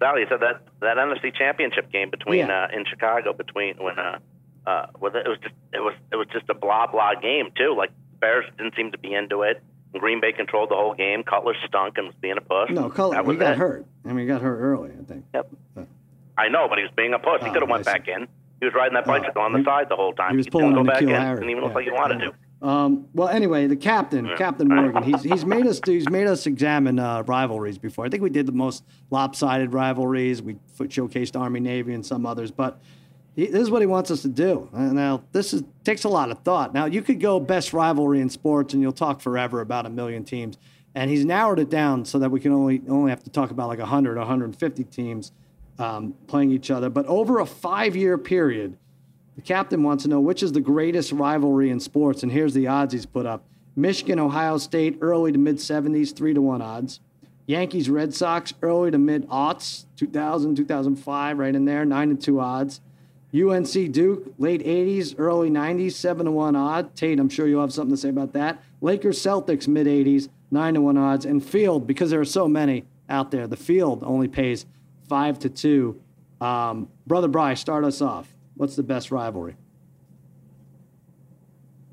[0.00, 2.64] Sally said that that NFC Championship game between Yeah.
[2.72, 4.18] uh, in Chicago between when uh
[4.66, 7.50] uh was it, it was just it was it was just a blah blah game
[7.56, 7.74] too.
[7.76, 9.62] Like the Bears didn't seem to be into it.
[9.98, 11.22] Green Bay controlled the whole game.
[11.22, 12.70] Cutler stunk and was being a puss.
[12.70, 13.22] No, Cutler.
[13.32, 13.58] He got it.
[13.58, 13.86] hurt.
[14.04, 14.90] I mean, he got hurt early.
[14.98, 15.24] I think.
[15.34, 15.50] Yep.
[16.38, 17.42] I know, but he was being a puss.
[17.42, 18.28] He Oh, could have went back in.
[18.60, 20.30] He was riding that Oh, bicycle on the he- side the whole time.
[20.32, 21.08] He was didn't pulling go back in.
[21.08, 21.74] Didn't even look Yeah.
[21.74, 22.66] like he wanted to.
[22.66, 26.98] Um, well, anyway, the captain, Captain Morgan, he's, he's made us he's made us examine
[26.98, 28.06] uh, rivalries before.
[28.06, 30.40] I think we did the most lopsided rivalries.
[30.40, 33.05] We showcased Army, Navy, and some others, but he,
[33.36, 34.68] this is what he wants us to do.
[34.72, 36.72] Uh, now, this is takes a lot of thought.
[36.72, 40.24] Now, you could go best rivalry in sports, and you'll talk forever about a million
[40.24, 40.56] teams.
[40.94, 43.68] And he's narrowed it down so that we can only only have to talk about
[43.68, 45.32] like 100, 150 teams
[45.78, 46.88] um, playing each other.
[46.88, 48.78] But over a five year period,
[49.34, 52.66] the captain wants to know which is the greatest rivalry in sports, and here's the
[52.66, 53.44] odds he's put up:
[53.76, 57.00] Michigan, Ohio State, early to mid 70s, three to one odds.
[57.44, 62.40] Yankees, Red Sox, early to mid aughts, 2000, 2005, right in there, nine to two
[62.40, 62.80] odds.
[63.36, 66.94] UNC Duke, late 80s, early 90s, seven to one odd.
[66.96, 68.62] Tate, I'm sure you'll have something to say about that.
[68.80, 71.24] Lakers, Celtics, mid 80s, nine to one odds.
[71.24, 74.66] And Field, because there are so many out there, the Field only pays
[75.08, 76.00] five to two.
[76.40, 78.28] Um, Brother Bry, start us off.
[78.56, 79.56] What's the best rivalry?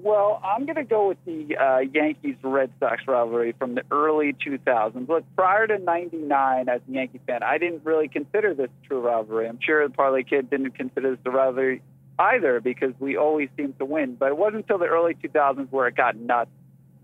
[0.04, 4.34] Well, I'm going to go with the uh, Yankees Red Sox rivalry from the early
[4.34, 5.08] 2000s.
[5.08, 9.00] Look, prior to 99, as a Yankee fan, I didn't really consider this a true
[9.00, 9.48] rivalry.
[9.48, 11.82] I'm sure the Parlay Kid didn't consider this a rivalry
[12.20, 14.16] either because we always seem to win.
[14.16, 16.52] But it wasn't until the early 2000s where it got nuts.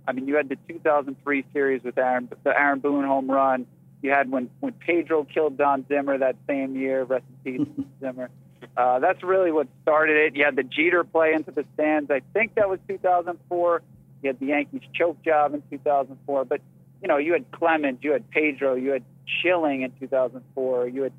[0.05, 3.65] I mean, you had the 2003 series with Aaron, the Aaron Boone home run.
[4.01, 7.03] You had when, when Pedro killed Don Zimmer that same year.
[7.05, 8.29] Rest in peace, Zimmer.
[8.75, 10.35] Uh, that's really what started it.
[10.35, 12.11] You had the Jeter play into the stands.
[12.11, 13.81] I think that was 2004.
[14.21, 16.45] You had the Yankees choke job in 2004.
[16.45, 16.61] But,
[17.01, 19.03] you know, you had Clemens, you had Pedro, you had
[19.41, 20.87] Schilling in 2004.
[20.87, 21.13] You had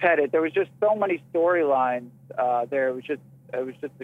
[0.00, 0.30] Pettitte.
[0.32, 2.88] There was just so many storylines uh, there.
[2.88, 3.94] It was just, it was just,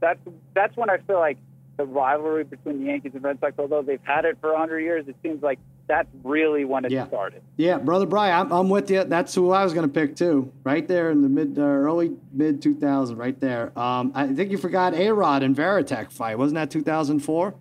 [0.00, 0.20] that's,
[0.54, 1.38] that's when I feel like
[1.76, 5.06] the rivalry between the Yankees and Red Sox, although they've had it for 100 years,
[5.08, 7.06] it seems like that's really when it Yeah.
[7.06, 7.42] started.
[7.56, 9.04] Yeah, brother Brian, I'm, I'm with you.
[9.04, 10.50] That's who I was going to pick too.
[10.64, 13.78] Right there in the mid, uh, early mid 2000, right there.
[13.78, 16.38] Um, I think you forgot A Rod and Varitek fight.
[16.38, 17.54] Wasn't that 2004?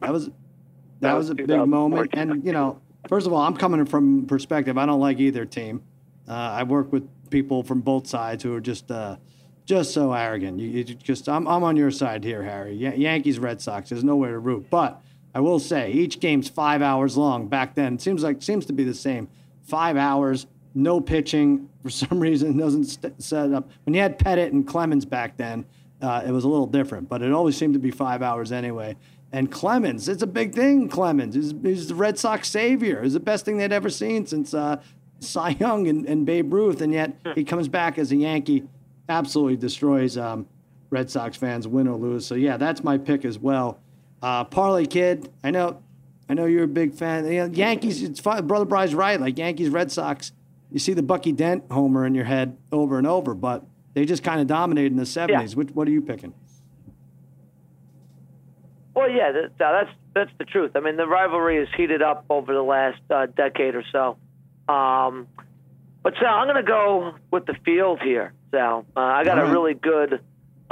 [0.00, 0.32] That was that,
[1.00, 2.10] That was, was a big moment.
[2.12, 4.78] And you know, first of all, I'm coming from perspective.
[4.78, 5.82] I don't like either team.
[6.28, 9.16] Uh, I work with people from both sides who are just uh,
[9.64, 10.60] just so arrogant.
[10.60, 12.74] You, you just I'm I'm on your side here, Harry.
[12.74, 13.88] Ya- Yankees, Red Sox.
[13.88, 15.02] There's nowhere to root, but.
[15.34, 17.48] I will say each game's five hours long.
[17.48, 19.28] Back then, seems like seems to be the same.
[19.62, 22.56] Five hours, no pitching for some reason.
[22.56, 23.70] Doesn't st- set up.
[23.84, 25.64] When you had Pettitte and Clemens back then,
[26.02, 27.08] uh, it was a little different.
[27.08, 28.96] But it always seemed to be five hours anyway.
[29.32, 30.88] And Clemens, it's a big thing.
[30.90, 33.02] Clemens he's, he's the Red Sox savior.
[33.02, 34.82] It's the best thing they'd ever seen since uh,
[35.20, 36.82] Cy Young and, and Babe Ruth.
[36.82, 38.64] And yet he comes back as a Yankee,
[39.08, 40.46] absolutely destroys um,
[40.90, 42.26] Red Sox fans, win or lose.
[42.26, 43.78] So yeah, that's my pick as well.
[44.22, 45.82] Uh, Parlay Kid, I know,
[46.28, 47.26] I know you're a big fan.
[47.26, 48.46] You know, Yankees, it's fun.
[48.46, 49.20] Brother Bry's right.
[49.20, 50.32] Like Yankees, Red Sox,
[50.70, 53.64] you see the Bucky Dent homer in your head over and over, but
[53.94, 55.54] they just kind of dominated in the 70s.
[55.56, 56.32] Which, what are you picking?
[58.94, 60.72] Well, yeah, that, that's that's the truth.
[60.74, 64.18] I mean, the rivalry has heated up over the last uh, decade or so.
[64.72, 65.26] Um,
[66.02, 68.84] but Sal, I'm going to go with the field here, Sal.
[68.96, 70.20] Uh, I got All a really good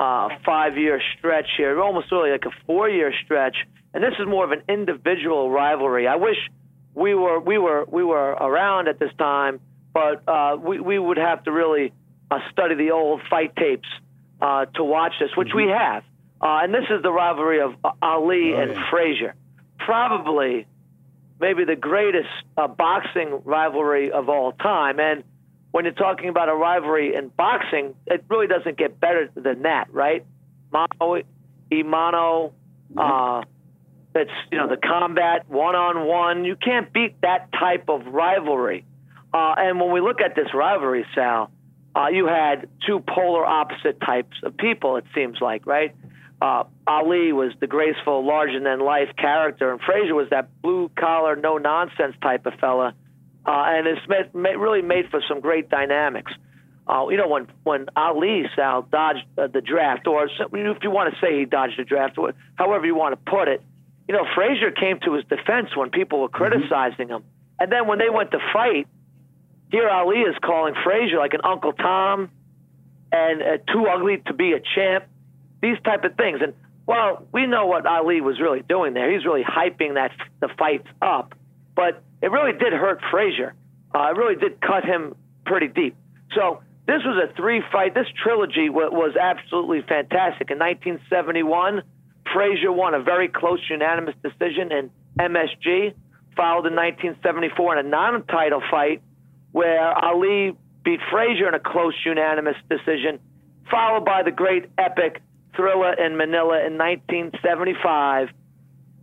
[0.01, 3.57] uh, five-year stretch here, almost really like a four-year stretch,
[3.93, 6.05] and this is more of an individual rivalry.
[6.09, 6.39] I wish
[6.95, 9.61] we were we were we were around at this time,
[9.93, 11.93] but uh, we we would have to really
[12.31, 13.89] uh, study the old fight tapes
[14.41, 16.03] uh, to watch this, which we have.
[16.41, 18.91] Uh, and this is the rivalry of uh, Ali Oh, and yeah.
[18.91, 19.35] Frazier.
[19.79, 20.67] Probably,
[21.39, 24.99] maybe the greatest uh, boxing rivalry of all time.
[24.99, 25.25] And
[25.73, 29.93] when you're talking about a rivalry in boxing, it really doesn't get better than that,
[29.93, 30.25] right?
[30.73, 31.23] Mano,
[31.71, 32.53] Imano,
[32.97, 33.43] uh,
[34.15, 36.45] it's you know the combat one on one.
[36.45, 38.85] You can't beat that type of rivalry.
[39.33, 41.51] Uh, and when we look at this rivalry, Sal,
[41.95, 44.97] uh, you had two polar opposite types of people.
[44.97, 45.95] It seems like, right?
[46.43, 51.37] Uh, Ali was the graceful, larger than life character, and Frazier was that blue collar,
[51.37, 52.95] no nonsense type of fella.
[53.47, 56.33] Uh, and it's made, made, really made for some great dynamics.
[56.87, 61.15] Uh, you know, when when Ali Sal dodged uh, the draft, or if you want
[61.15, 63.63] to say he dodged the draft, or however you want to put it,
[64.09, 67.23] you know, Frazier came to his defense when people were criticizing him,
[67.61, 68.89] and then when they went to fight,
[69.71, 72.31] here Ali is calling Frazier like an Uncle Tom,
[73.13, 75.05] and uh, too ugly to be a champ.
[75.63, 76.55] These type of things, and
[76.87, 79.13] well, we know what Ali was really doing there.
[79.13, 80.11] He's really hyping that
[80.41, 81.35] the fights up,
[81.81, 83.55] but it really did hurt Frazier.
[83.95, 85.15] Uh, it really did cut him
[85.47, 85.97] pretty deep.
[86.37, 87.95] So this was a three-fight.
[87.95, 90.51] This trilogy wa- was absolutely fantastic.
[90.51, 91.83] In 1971,
[92.35, 95.95] Frazier won a very close unanimous decision in MSG.
[96.37, 99.01] Followed in 1974 in a non-title fight
[99.53, 100.53] where Ali
[100.85, 103.19] beat Frazier in a close unanimous decision,
[103.71, 105.23] followed by the great epic
[105.57, 108.29] Thriller in Manila in 1975,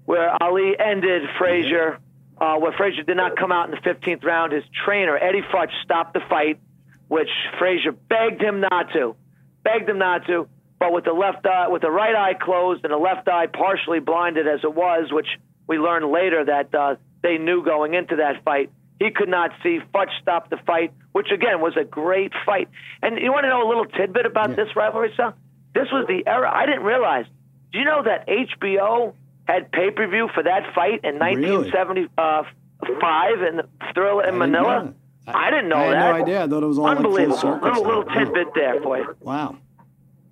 [0.06, 2.00] where Ali ended Frazier,
[2.40, 4.54] uh, where Frazier did not come out in the 15th round.
[4.54, 6.60] His trainer, Eddie Futch, stopped the fight,
[7.08, 7.30] which
[7.60, 9.16] Frazier begged him not to,
[9.64, 10.48] begged him not to,
[10.80, 14.00] but with the left eye, with the right eye closed and the left eye partially
[14.00, 15.28] blinded as it was, which
[15.68, 18.70] we learned later that uh, they knew going into that fight.
[19.00, 19.80] He could not see.
[19.94, 22.70] Futch stopped the fight, which again was a great fight.
[23.02, 25.34] And you want to know a little tidbit about this rivalry, Sal?
[25.74, 26.52] This was the era.
[26.52, 27.26] I didn't realize.
[27.72, 29.14] Do you know that HBO
[29.48, 31.50] had pay per view for that fight in Really?
[31.52, 34.94] 1975 in the Thriller in Manila?
[35.28, 36.00] I didn't know I had that.
[36.00, 36.44] no idea.
[36.44, 37.38] I thought it was all like unbelievable.
[37.38, 39.16] circuit little little tidbit there for you.
[39.20, 39.58] Wow.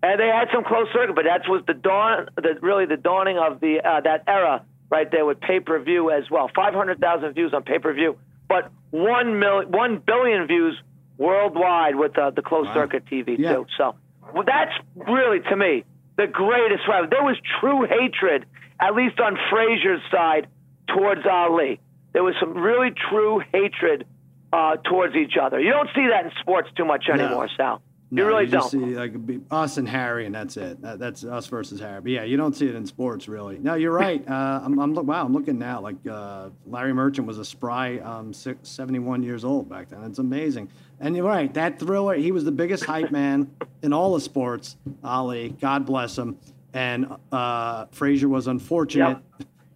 [0.04, 3.38] And they had some close circuit, but that was the dawn, the, really the dawning
[3.38, 6.50] of the uh, that era right there with pay per view as well.
[6.56, 10.80] Five hundred thousand views on pay per view, but one million, one billion views
[11.18, 13.56] worldwide with uh, the closed circuit TV Yeah.
[13.56, 13.66] too.
[13.78, 13.96] So
[14.34, 15.84] well, that's really to me
[16.18, 17.10] the greatest rivalry.
[17.10, 18.46] There was true hatred,
[18.80, 20.48] at least on Frazier's side,
[20.88, 21.80] towards Ali.
[22.14, 24.06] There was some really true hatred
[24.54, 25.60] uh, towards each other.
[25.60, 27.82] You don't see that in sports too much anymore, Sal.
[28.12, 28.88] You No, really just don't.
[28.90, 30.80] see like be us and Harry, and that's it.
[30.82, 32.00] That, that's us versus Harry.
[32.02, 33.58] But yeah, you don't see it in sports really.
[33.58, 34.24] No, you're right.
[34.36, 35.06] Uh, I'm, I'm look.
[35.08, 35.82] Wow, I'm looking now.
[35.82, 40.04] Like uh, Larry Merchant was a spry um, six, 71 years old back then.
[40.04, 40.70] It's amazing.
[41.00, 41.54] And you're right.
[41.54, 42.14] That thriller.
[42.16, 43.50] He was the biggest hype man
[43.82, 44.78] in all of sports.
[45.04, 46.38] Ali, God bless him.
[46.76, 49.18] And uh, Frazier was unfortunate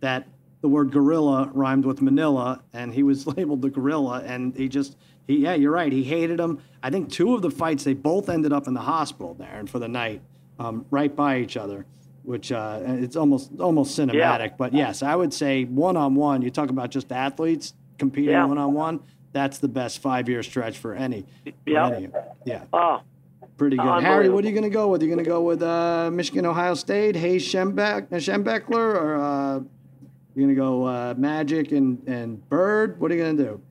[0.02, 0.28] that
[0.62, 4.98] the word gorilla rhymed with Manila, and he was labeled the gorilla, and he just
[5.26, 5.92] he yeah, you're right.
[5.92, 6.60] He hated him.
[6.84, 9.70] I think two of the fights they both ended up in the hospital there and
[9.70, 10.22] for the night,
[10.60, 11.86] um, right by each other.
[12.24, 14.58] which uh, it's almost almost cinematic.
[14.58, 16.42] But yes, I would say one on one.
[16.42, 19.00] You talk about just athletes competing one on one.
[19.32, 21.22] That's the best five year stretch for any.
[21.46, 21.90] for Yeah.
[21.92, 22.10] any.
[22.46, 22.64] Yeah.
[22.74, 23.02] Oh,
[23.60, 24.04] Pretty good.
[24.04, 25.02] Harry, what are you going to go with?
[25.02, 29.16] Are You going to go with uh, Michigan, Ohio State, Hayes Schembeck, uh, Schembechler, or
[29.16, 29.56] uh,
[30.34, 33.02] you going to go uh, Magic and, and Bird?
[33.02, 33.62] What are you going to do?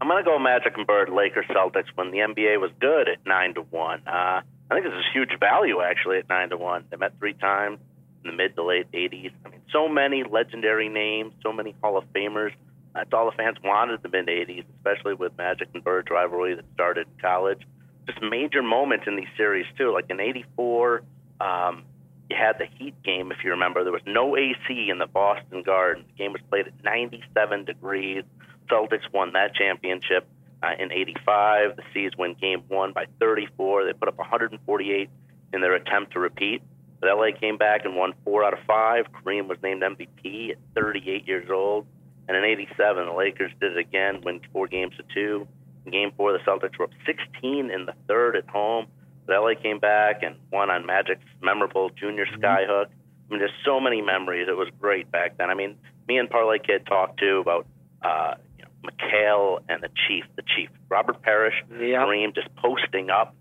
[0.00, 3.18] I'm going to go Magic and Bird, Lakers, Celtics when the NBA was good at
[3.26, 4.00] nine to one.
[4.06, 4.40] Uh,
[4.70, 6.86] I think this is huge value actually at nine to one.
[6.88, 7.80] They met three times
[8.24, 9.32] in the mid to late '80s.
[9.44, 12.52] I mean, so many legendary names, so many Hall of Famers.
[12.94, 16.54] That's all the fans wanted in the mid '80s, especially with Magic and Bird rivalry
[16.54, 17.62] that started in college.
[18.06, 19.92] Just major moments in these series too.
[19.92, 21.02] Like in '84,
[21.40, 21.84] um,
[22.30, 23.84] you had the Heat game, if you remember.
[23.84, 26.04] There was no AC in the Boston Garden.
[26.08, 28.24] The game was played at 97 degrees.
[28.70, 30.26] Celtics won that championship
[30.62, 31.76] uh, in '85.
[31.76, 33.84] The C's win Game One by 34.
[33.84, 35.10] They put up 148
[35.52, 36.62] in their attempt to repeat.
[37.00, 39.06] But LA came back and won four out of five.
[39.12, 41.86] Kareem was named MVP at 38 years old.
[42.28, 45.48] And in '87, the Lakers did it again, win four games to two.
[45.86, 48.86] In Game Four, the Celtics were up 16 in the third at home.
[49.26, 52.86] But LA came back and won on Magic's memorable junior skyhook.
[52.86, 54.46] I mean, there's so many memories.
[54.48, 55.50] It was great back then.
[55.50, 55.76] I mean,
[56.06, 57.66] me and Parlay Kid talked too about
[58.02, 60.24] uh, you know, McHale and the Chief.
[60.36, 62.04] The Chief, Robert Parish, Yeah.
[62.04, 63.34] Kareem just posting up,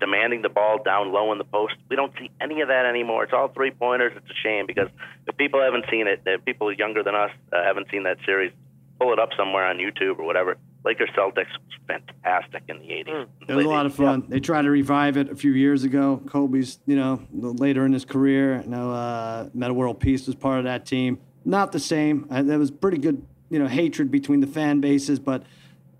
[0.00, 1.74] demanding the ball down low in the post.
[1.88, 3.24] We don't see any of that anymore.
[3.24, 4.12] It's all three pointers.
[4.16, 4.88] It's a shame because
[5.26, 8.52] if people haven't seen it, if people younger than us uh, haven't seen that series,
[8.98, 10.56] pull it up somewhere on YouTube or whatever.
[10.84, 13.26] Lakers Celtics was fantastic in the 80s.
[13.48, 14.24] It was a lot of fun.
[14.28, 16.22] They tried to revive it a few years ago.
[16.28, 20.58] Kobe's, you know, later in his career, you know, uh, Metta World Peace was part
[20.58, 21.18] of that team.
[21.44, 22.26] Not the same.
[22.30, 25.42] Uh, there was pretty good, you know, hatred between the fan bases, but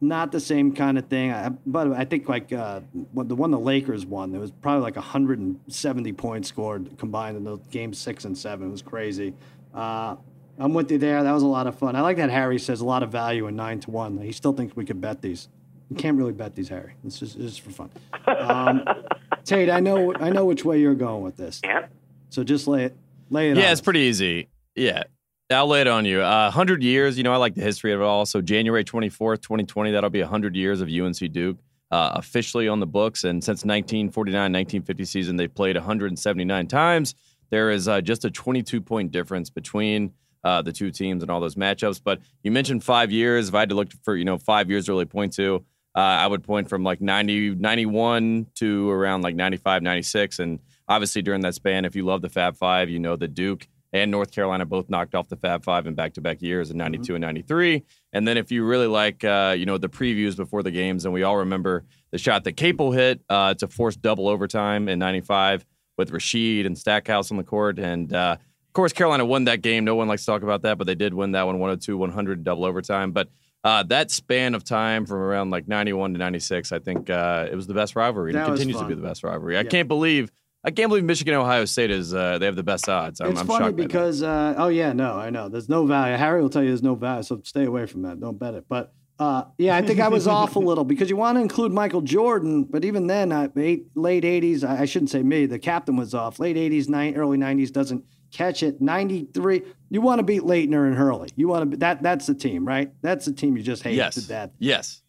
[0.01, 1.33] not the same kind of thing.
[1.33, 2.81] I, but I think like uh,
[3.15, 7.57] the one the Lakers won, there was probably like 170 points scored combined in the
[7.71, 8.69] games six and seven.
[8.69, 9.35] It was crazy.
[9.75, 10.17] Uh,
[10.59, 11.23] I'm with you there.
[11.23, 11.97] That was a lot of fun.
[11.97, 14.19] I like that Harry says a lot of value in nine to one.
[14.19, 15.49] He still thinks we could bet these.
[15.91, 16.95] You can't really bet these, Harry.
[17.05, 17.91] It's just, it's just for fun.
[18.27, 18.85] Um,
[19.45, 21.61] Tate, I know I know which way you're going with this.
[21.61, 21.87] Can't?
[22.31, 22.97] So just lay it
[23.31, 23.57] lay it.
[23.57, 24.49] Yeah, on it's pretty easy.
[24.75, 25.05] Yeah.
[25.51, 26.23] I'll lay it on you.
[26.23, 28.27] Uh, 100 years, you know, I like the history of it all.
[28.27, 31.59] So, January 24th, 2020, that'll be 100 years of UNC Duke
[31.91, 33.25] uh, officially on the books.
[33.25, 37.15] And since 1949 1950 season, they've played 179 times.
[37.51, 41.41] There is uh, just a 22 point difference between uh, the two teams and all
[41.41, 42.01] those matchups.
[42.03, 43.49] But you mentioned five years.
[43.49, 45.99] If I had to look for, you know, five years to really point to, uh,
[45.99, 50.41] I would point from like 90, 91 to around like 95, 96.
[50.41, 53.69] And obviously during that span, if you love the Fab Five, you know that Duke
[53.93, 57.23] and North Carolina both knocked off the Fab Five in back-to-back years in '92 and
[57.23, 57.83] '93.
[58.13, 61.13] And then if you really like, uh, you know, the previews before the games, and
[61.15, 65.65] we all remember the shot that Capel hit uh, to force double overtime in '95
[65.99, 69.85] with Rasheed and Stackhouse on the court, and uh, of course Carolina won that game.
[69.85, 72.65] No one likes to talk about that, but they did win that one, 102-100 double
[72.67, 73.13] overtime.
[73.13, 73.29] But
[73.65, 77.55] uh, that span of time from around like 91 to 96, I think uh, it
[77.57, 78.31] was the best rivalry.
[78.31, 79.57] and That it continues to be the best rivalry.
[79.59, 80.31] I can't believe.
[80.67, 83.21] I can't believe Michigan Ohio State is uh, they have the best odds.
[83.21, 85.49] I'm, it's I'm funny shocked because uh, oh yeah, no, I know.
[85.49, 86.17] There's no value.
[86.17, 88.19] Harry will tell you there's no value, so stay away from that.
[88.19, 88.65] Don't bet it.
[88.69, 91.73] But uh, yeah, I think I was off a little because you want to include
[91.73, 94.65] Michael Jordan, but even then, uh, eight, late '80s.
[94.69, 95.47] I, I shouldn't say me.
[95.47, 96.41] The captain was off.
[96.41, 98.81] Late '80s, nine, early '90s doesn't catch it.
[98.81, 99.63] '93.
[99.91, 101.29] You want to beat Laettner and Hurley.
[101.37, 101.77] You want to.
[101.77, 102.93] That that's the team, right?
[103.03, 104.17] That's the team you just hate yes.
[104.17, 104.51] to death.
[104.59, 105.01] Yes.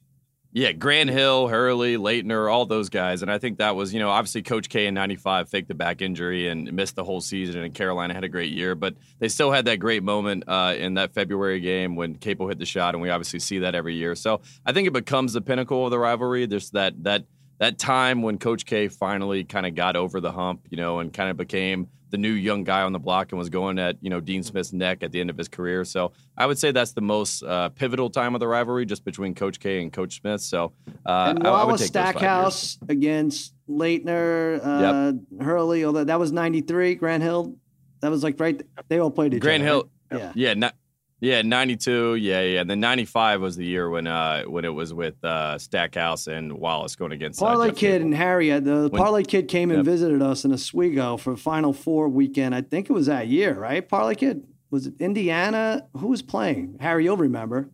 [0.57, 3.21] Yeah, Grant Hill, Hurley, Laettner, all those guys.
[3.21, 6.01] And I think that was, you know, obviously Coach K in 95 faked the back
[6.01, 8.73] injury and missed the whole season, and Carolina had a great year.
[8.73, 12.57] But they still had that great moment uh, in that February game when Capel hit
[12.57, 14.15] the shot, and we obviously see that every year.
[14.15, 16.47] So I think it becomes the pinnacle of the rivalry.
[16.47, 17.25] There's that, that,
[17.59, 21.11] that time when Coach K finally kind of got over the hump, you know, and
[21.11, 24.09] kind of became the new young guy on the block and was going at you
[24.09, 25.83] know Dean Smith's neck at the end of his career.
[25.83, 29.35] So I would say that's the most uh, pivotal time of the rivalry, just between
[29.35, 30.41] Coach K and Coach Smith.
[30.41, 30.73] So
[31.05, 31.87] uh, and I, I would Wallace five years.
[31.87, 35.83] Stackhouse against Laettner, uh, Hurley.
[35.83, 37.55] Although that was '93, Grant Hill.
[38.01, 38.61] That was like right.
[38.87, 39.69] They all played each Grant other.
[39.69, 40.19] Hill, right?
[40.19, 40.31] Yeah.
[40.35, 40.75] yeah, not,
[41.19, 42.61] yeah, ninety two, yeah, yeah.
[42.61, 46.27] And then ninety five was the year when uh when it was with uh, Stackhouse
[46.27, 48.05] and Wallace going against uh, Parlay Jeff Kid Capel.
[48.05, 48.51] and Harry.
[48.51, 49.85] uh, The When- Parlay Kid came and Yep.
[49.85, 52.53] visited us in Oswego for Final Four weekend.
[52.55, 53.87] I think it was that year, right?
[53.87, 55.87] Parlay Kid was it Indiana?
[55.97, 56.77] Who was playing?
[56.81, 57.69] Harry, you'll remember.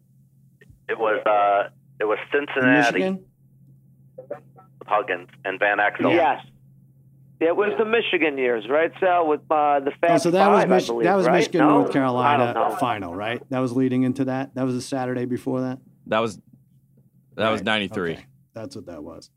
[0.88, 1.70] It was uh,
[2.00, 3.26] it was Cincinnati, Michigan.
[4.86, 6.14] Huggins, and Van Exel.
[6.14, 6.46] Yes.
[7.48, 9.28] It was the Michigan years, right, Sal?
[9.28, 11.34] With uh, the Fab Oh, so that Five, was I Mich- believe, that was right?
[11.38, 11.80] Michigan No?
[11.80, 13.42] North Carolina final, right?
[13.50, 14.56] That was leading into that.
[14.56, 15.80] That was the Saturday before that.
[16.08, 16.40] That was
[17.36, 18.14] that was ninety three.
[18.14, 18.26] Okay.
[18.54, 19.30] That's what that was.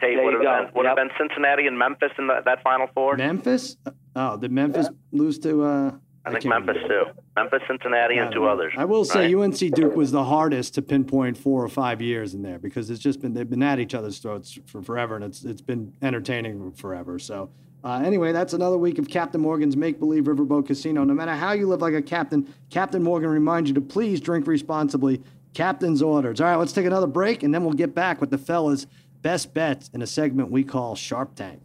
[0.00, 1.08] Tate There would have been would have Yep.
[1.08, 3.16] been Cincinnati and Memphis in the, that Final Four.
[3.16, 3.76] Memphis?
[4.16, 5.64] Oh, did Memphis lose to?
[5.64, 5.90] Uh,
[6.28, 7.12] I think Memphis remember.
[7.12, 7.20] too.
[7.36, 8.72] Memphis, Cincinnati, and two others.
[8.76, 9.44] I will say right?
[9.44, 13.00] UNC Duke was the hardest to pinpoint four or five years in there because it's
[13.00, 16.72] just been they've been at each other's throats for forever and it's it's been entertaining
[16.72, 17.18] forever.
[17.18, 17.50] So
[17.84, 21.04] uh, anyway, that's another week of Captain Morgan's Make Believe Riverboat Casino.
[21.04, 24.46] No matter how you live like a captain, Captain Morgan reminds you to please drink
[24.46, 25.22] responsibly.
[25.54, 26.40] Captain's orders.
[26.40, 28.86] All right, let's take another break and then we'll get back with the fellas'
[29.22, 31.62] best bets in a segment we call Sharp Tank.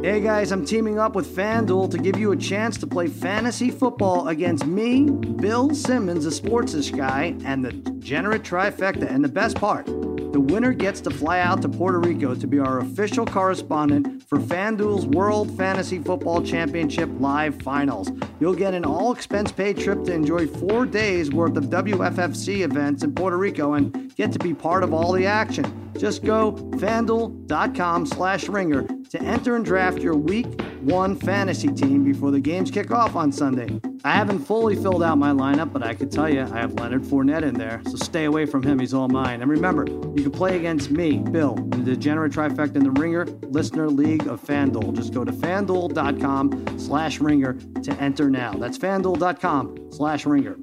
[0.00, 3.70] Hey guys, I'm teaming up with FanDuel to give you a chance to play fantasy
[3.70, 9.02] football against me, Bill Simmons, the sportsish guy, and the degenerate trifecta.
[9.08, 12.58] And the best part, the winner gets to fly out to Puerto Rico to be
[12.58, 18.10] our official correspondent for FanDuel's World Fantasy Football Championship live finals.
[18.40, 23.04] You'll get an all expense paid trip to enjoy four days worth of WFFC events
[23.04, 25.92] in Puerto Rico and get to be part of all the action.
[25.98, 30.46] Just go fanduel.com slash ringer to enter and draft your week
[30.80, 33.78] one fantasy team before the games kick off on Sunday.
[34.04, 37.02] I haven't fully filled out my lineup, but I can tell you I have Leonard
[37.02, 38.78] Fournette in there, so stay away from him.
[38.78, 39.42] He's all mine.
[39.42, 43.26] And remember, you can play against me, Bill, in the Degenerate Trifecta in the Ringer
[43.42, 44.94] Listener League of FanDuel.
[44.94, 48.54] Just go to fanduel.com slash ringer to enter now.
[48.54, 50.56] That's fanduel.com slash ringer.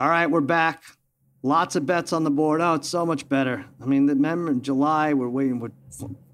[0.00, 0.82] All right, we're back.
[1.44, 2.60] Lots of bets on the board.
[2.60, 3.66] Oh, it's so much better.
[3.80, 5.70] I mean, the remember in July we're waiting, we're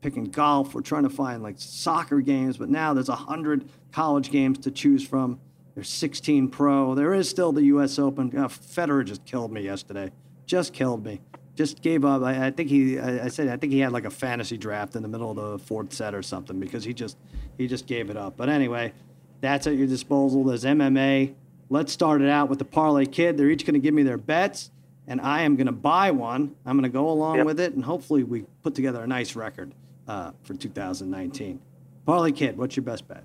[0.05, 0.75] picking golf.
[0.75, 4.71] We're trying to find like soccer games, but now there's a hundred college games to
[4.71, 5.41] choose from.
[5.75, 6.95] There's 16 pro.
[6.95, 7.99] There is still the U.S.
[7.99, 8.31] Open.
[8.37, 10.13] Oh, Federer just killed me yesterday.
[10.45, 11.23] Just killed me.
[11.57, 12.23] Just gave up.
[12.23, 12.99] I, I think he.
[12.99, 15.37] I, I said I think he had like a fantasy draft in the middle of
[15.37, 17.17] the fourth set or something because he just
[17.57, 18.37] he just gave it up.
[18.37, 18.93] But anyway,
[19.41, 20.45] that's at your disposal.
[20.45, 21.35] There's MMA.
[21.71, 23.39] Let's start it out with the parlay kid.
[23.39, 24.71] They're each going to give me their bets,
[25.07, 26.55] and I am going to buy one.
[26.67, 27.47] I'm going to go along Yep.
[27.47, 29.73] with it, and hopefully we put together a nice record
[30.09, 31.61] uh, for 2019.
[32.07, 33.25] Parlay kid, what's your best bet?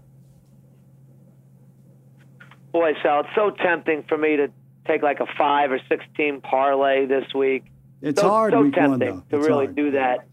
[2.71, 4.49] Boy, Sal, it's so tempting for me to
[4.87, 7.65] take like a five or six team parlay this week.
[8.01, 9.23] It's so, hard so week one, tempting though.
[9.29, 9.75] to It's really hard.
[9.75, 10.27] do that.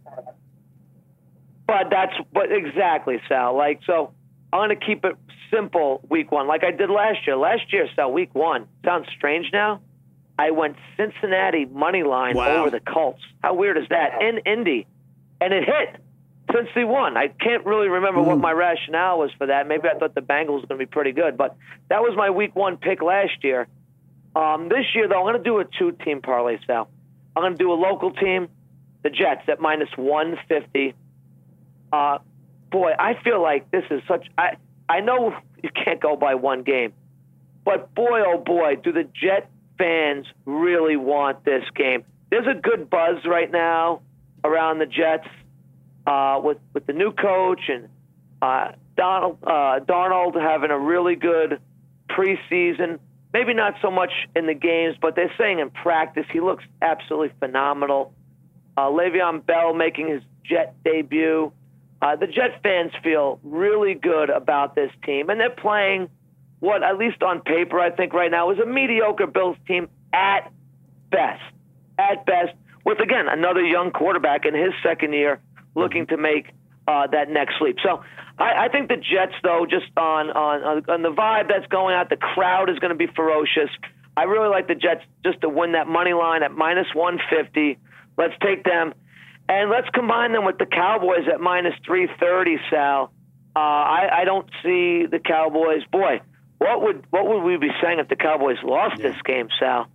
[1.66, 3.56] But that's but exactly, Sal.
[3.56, 4.12] Like so,
[4.52, 5.16] I'm to keep it
[5.52, 7.36] simple week one, like I did last year.
[7.36, 9.80] Last year, Sal, week one sounds strange now.
[10.38, 12.58] I went Cincinnati money line Wow.
[12.60, 13.22] over the Colts.
[13.42, 14.20] How weird is that?
[14.20, 14.86] In Indy,
[15.40, 16.00] and it hit.
[16.48, 17.16] Cincy won.
[17.16, 18.42] I can't really remember what Mm.
[18.42, 19.66] my rationale was for that.
[19.66, 21.56] Maybe I thought the Bengals were going to be pretty good, but
[21.88, 23.66] that was my week one pick last year.
[24.36, 26.88] Um, this year, though, I'm going to do a two-team parlay, Sal.
[27.34, 28.48] I'm going to do a local team,
[29.02, 30.94] the Jets, at minus 150.
[31.92, 32.18] Uh,
[32.70, 34.26] boy, I feel like this is such.
[34.38, 34.56] I
[34.88, 36.92] I know you can't go by one game,
[37.64, 42.04] but boy, oh boy, do the Jet fans really want this game?
[42.30, 44.02] There's a good buzz right now
[44.44, 45.28] around the Jets
[46.06, 47.88] uh, with with the new coach and
[48.40, 51.60] uh, Donald uh, Darnold having a really good
[52.08, 52.98] preseason.
[53.32, 57.32] Maybe not so much in the games, but they're saying in practice he looks absolutely
[57.38, 58.14] phenomenal.
[58.76, 61.52] Uh, Le'Veon Bell making his Jet debut.
[62.00, 66.08] Uh, the Jet fans feel really good about this team, and they're playing
[66.60, 70.52] what, at least on paper, I think right now is a mediocre Bills team at
[71.10, 71.42] best.
[71.98, 72.52] At best,
[72.84, 75.40] with again another young quarterback in his second year,
[75.76, 76.50] looking to make
[76.88, 77.76] uh, that next leap.
[77.82, 78.02] So
[78.38, 82.10] I, I think the Jets, though, just on on on the vibe that's going out,
[82.10, 83.70] the crowd is going to be ferocious.
[84.16, 87.78] I really like the Jets just to win that money line at minus 150.
[88.16, 88.94] Let's take them,
[89.48, 92.58] and let's combine them with the Cowboys at minus 330.
[92.70, 93.12] Sal,
[93.54, 95.82] uh, I, I don't see the Cowboys.
[95.92, 96.20] Boy,
[96.58, 99.88] what would what would we be saying if the Cowboys lost this game, Sal?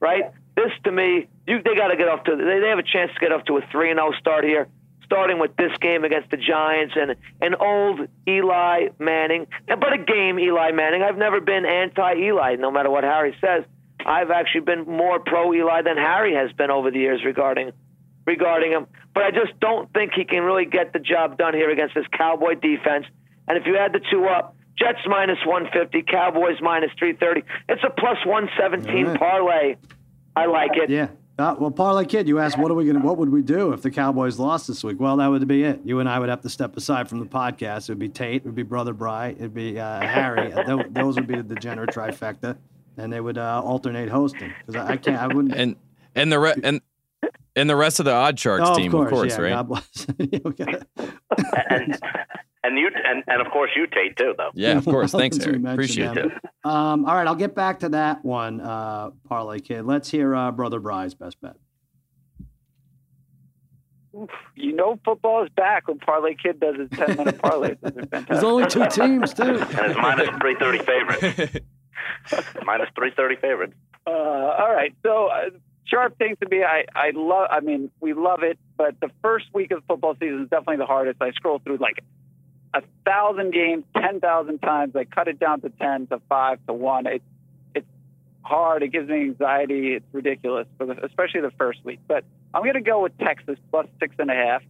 [0.00, 0.32] Right?
[0.54, 2.36] This to me, you, they got to get off to.
[2.36, 4.68] They, they have a chance to get off to a three and zero start here,
[5.12, 10.38] starting with this game against the Giants and an old Eli Manning, but a game
[10.38, 11.02] Eli Manning.
[11.02, 13.64] I've never been anti Eli, no matter what Harry says.
[14.04, 17.72] I've actually been more pro Eli than Harry has been over the years regarding
[18.24, 18.86] regarding him.
[19.14, 22.06] But I just don't think he can really get the job done here against this
[22.16, 23.04] Cowboy defense.
[23.46, 27.90] And if you add the two up, Jets minus 150, Cowboys minus 330, it's a
[27.90, 29.20] plus 117 All right.
[29.20, 29.76] parlay.
[30.34, 30.88] I like it.
[30.88, 31.08] Yeah.
[31.38, 33.80] Uh, well, parlay kid, you asked what are we gonna, what would we do if
[33.80, 35.00] the Cowboys lost this week?
[35.00, 35.80] Well, that would be it.
[35.84, 37.88] You and I would have to step aside from the podcast.
[37.88, 40.52] It would be Tate, it would be Brother Bry, it'd be uh, Harry.
[40.62, 42.56] Uh, those would be the degenerate trifecta,
[42.96, 45.20] and they would uh, alternate hosting because I, I can't.
[45.20, 45.54] I wouldn't.
[45.54, 45.76] And
[46.14, 46.80] and the re- and
[47.56, 49.50] and the rest of the Odd Sharks oh, team, of course, yeah, right?
[49.50, 50.06] God bless.
[50.46, 50.78] Okay.
[51.68, 51.98] and
[52.64, 54.50] and you and, and of course you Tate too though.
[54.54, 55.12] Yeah, of course.
[55.12, 55.64] Thanks, Since Eric.
[55.64, 56.30] Appreciate them.
[56.30, 56.50] it.
[56.64, 59.84] Um, all right, I'll get back to that one, uh, parlay kid.
[59.84, 61.56] Let's hear uh, Brother Bry's best bet.
[64.54, 67.78] you know football is back when Parlay Kid does his 10 minute parlays.
[67.80, 68.24] Those.
[68.28, 69.42] There's only two teams too.
[69.42, 71.64] And it's minus 330 favorite.
[72.64, 73.72] minus 330 favorite.
[74.06, 74.94] Uh, all right.
[75.02, 75.50] So, uh,
[75.84, 76.62] sharp things to be.
[76.62, 80.14] I, I love, I mean, we love it, but the first week of the football
[80.20, 81.20] season is definitely the hardest.
[81.20, 82.04] I scroll through like
[82.74, 84.96] a thousand games, 10,000 times.
[84.96, 87.06] I cut it down to 10 to 5 to 1.
[87.06, 87.24] It's,
[87.74, 87.86] it's
[88.42, 88.82] hard.
[88.82, 89.94] It gives me anxiety.
[89.94, 92.00] It's ridiculous, for the, especially the first week.
[92.06, 94.62] But I'm going to go with Texas plus six and a half.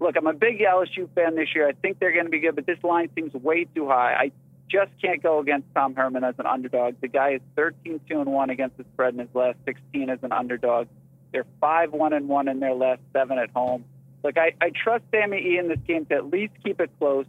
[0.00, 1.68] Look, I'm a big LSU fan this year.
[1.68, 4.14] I think they're going to be good, but this line seems way too high.
[4.14, 4.32] I
[4.70, 6.94] just can't go against Tom Herman as an underdog.
[7.00, 10.18] The guy is 13 2 and 1 against the spread in his last 16 as
[10.22, 10.86] an underdog.
[11.32, 13.84] They're 5 1 and 1 in their last seven at home.
[14.22, 17.26] Look, I, I trust Sammy E in this game to at least keep it close.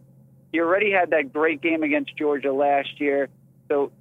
[0.51, 3.29] He already had that great game against Georgia last year.
[3.69, 3.91] So,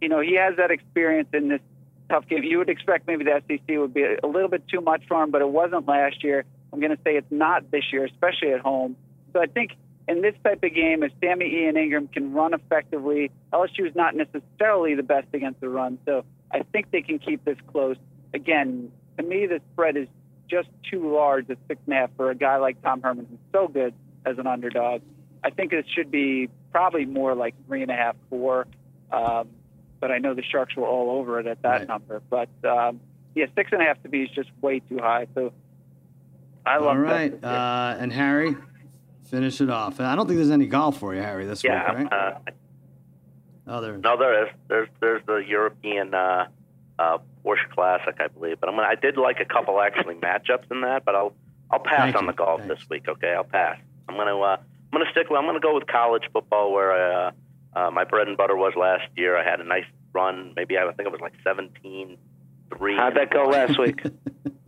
[0.00, 1.60] you know, he has that experience in this
[2.08, 2.42] tough game.
[2.44, 5.30] You would expect maybe the SEC would be a little bit too much for him,
[5.30, 6.44] but it wasn't last year.
[6.72, 8.96] I'm going to say it's not this year, especially at home.
[9.32, 9.72] So I think
[10.06, 14.14] in this type of game, if Sammy and Ingram can run effectively, LSU is not
[14.14, 15.98] necessarily the best against the run.
[16.06, 17.96] So I think they can keep this close.
[18.32, 20.08] Again, to me, the spread is
[20.48, 23.38] just too large at six and a half for a guy like Tom Herman, who's
[23.52, 23.94] so good
[24.24, 25.02] as an underdog.
[25.44, 28.66] I think it should be probably more like three and a half, four.
[29.12, 29.48] Um,
[30.00, 31.88] but I know the Sharks were all over it at that Right.
[31.88, 32.22] number.
[32.30, 33.00] But um,
[33.34, 35.26] yeah, six and a half to me is just way too high.
[35.34, 35.52] So
[36.66, 37.30] I love All right.
[37.30, 37.44] Texas.
[37.44, 38.56] Uh, and Harry,
[39.24, 40.00] finish it off.
[40.00, 41.90] I don't think there's any golf for you, Harry, this Yeah.
[42.02, 42.12] week, right?
[42.12, 42.38] Uh,
[43.70, 43.98] Oh, there.
[43.98, 44.50] no, there is.
[44.68, 46.46] There's there's the European uh,
[46.98, 48.58] uh, Porsche Classic, I believe.
[48.60, 51.34] But I'm gonna, I did like a couple actually matchups in that, but I'll
[51.70, 52.30] I'll pass Thank on you.
[52.30, 52.80] the golf Thanks.
[52.80, 53.04] this week.
[53.08, 53.76] Okay, I'll pass.
[54.08, 54.56] I'm gonna uh,
[54.92, 57.30] I'm gonna stick with I'm gonna go with college football where uh,
[57.74, 59.36] uh, my bread and butter was last year.
[59.36, 60.52] I had a nice run.
[60.56, 62.16] Maybe I think it was like 17
[62.76, 62.96] three.
[62.96, 64.02] How'd that go last week?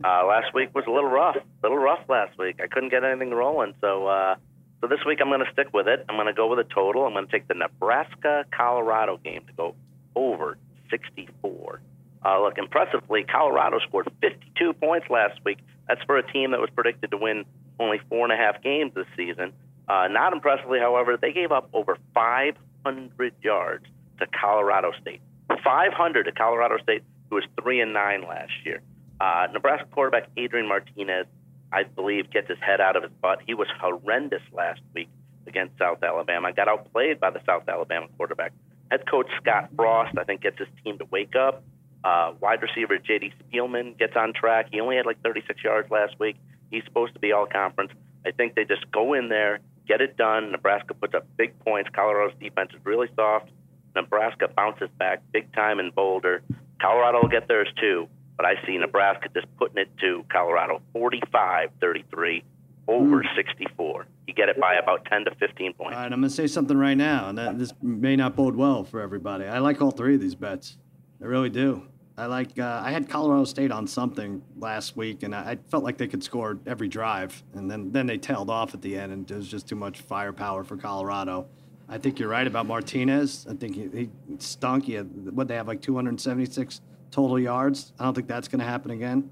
[0.03, 2.59] Uh, last week was a little rough, a little rough last week.
[2.59, 4.35] I couldn't get anything rolling, so uh,
[4.81, 6.03] so this week I'm going to stick with it.
[6.09, 7.05] I'm going to go with a total.
[7.05, 9.75] I'm going to take the Nebraska Colorado game to go
[10.15, 10.57] over
[10.89, 11.81] 64.
[12.25, 15.59] Uh, look, impressively, Colorado scored 52 points last week.
[15.87, 17.45] That's for a team that was predicted to win
[17.79, 19.53] only four and a half games this season.
[19.87, 23.85] Uh, not impressively, however, they gave up over 500 yards
[24.19, 25.21] to Colorado State.
[25.63, 28.81] 500 to Colorado State, who was three and nine last year.
[29.19, 31.27] Uh, Nebraska quarterback Adrian Martinez,
[31.71, 33.39] I believe, gets his head out of his butt.
[33.45, 35.09] He was horrendous last week
[35.47, 36.51] against South Alabama.
[36.53, 38.53] Got outplayed by the South Alabama quarterback.
[38.89, 41.63] Head coach Scott Frost, I think, gets his team to wake up.
[42.03, 43.31] Uh, wide receiver J.D.
[43.43, 44.67] Spielman gets on track.
[44.71, 46.35] He only had like 36 yards last week.
[46.71, 47.91] He's supposed to be all conference.
[48.25, 49.59] I think they just go in there,
[49.91, 50.51] get it done.
[50.51, 51.89] Nebraska puts up big points.
[51.93, 53.49] Colorado's defense is really soft.
[53.93, 56.41] Nebraska bounces back big time in Boulder.
[56.81, 61.71] Colorado will get theirs too, but I see Nebraska just putting it to Colorado 45
[61.81, 62.43] 33
[62.87, 63.27] over hmm.
[63.35, 64.07] 64.
[64.27, 65.93] You get it by about 10 to 15 points.
[65.93, 68.55] All right, I'm going to say something right now, and that, this may not bode
[68.55, 69.45] well for everybody.
[69.45, 70.77] I like all three of these bets.
[71.21, 71.83] I really do.
[72.17, 72.59] I like.
[72.59, 76.07] Uh, I had Colorado State on something last week, and I, I felt like they
[76.07, 79.37] could score every drive, and then then they tailed off at the end, and there
[79.37, 81.47] was just too much firepower for Colorado.
[81.89, 83.45] I think you're right about Martinez.
[83.49, 84.09] I think he, he
[84.39, 84.85] stunk.
[84.85, 86.81] He had what they have like 276
[87.11, 87.93] total yards.
[87.99, 89.29] I don't think that's going to happen again.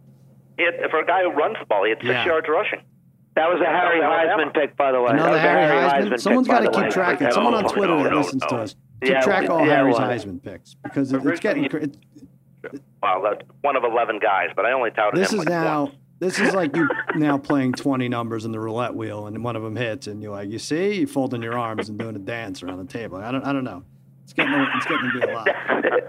[0.58, 2.26] He had, for a guy who runs the ball, he had six Yeah.
[2.26, 2.82] yards rushing.
[3.36, 4.44] That was a Harry Alabama.
[4.44, 5.08] Heisman pick, by the way.
[5.12, 6.10] That Another was a Harry Heisman.
[6.12, 6.90] pick, Someone's by got to keep way.
[6.90, 7.22] track.
[7.22, 7.34] it.
[7.34, 8.76] Someone on no, Twitter that no, listens to us.
[9.02, 10.10] Keep Yeah, track of all yeah, Harry's well.
[10.10, 11.70] Heisman picks because it, it's getting.
[11.70, 11.88] cra-
[13.02, 15.84] Well, that's one of 11 guys, but I only touted this him is like now.
[15.86, 15.96] once.
[16.20, 19.64] This is like you now playing 20 numbers in the roulette wheel, and one of
[19.64, 22.62] them hits, and you're like, you see, you folding your arms and doing a dance
[22.62, 23.18] around the table.
[23.18, 23.84] I don't, I don't know.
[24.26, 25.48] It's getting, it's getting to be a lot.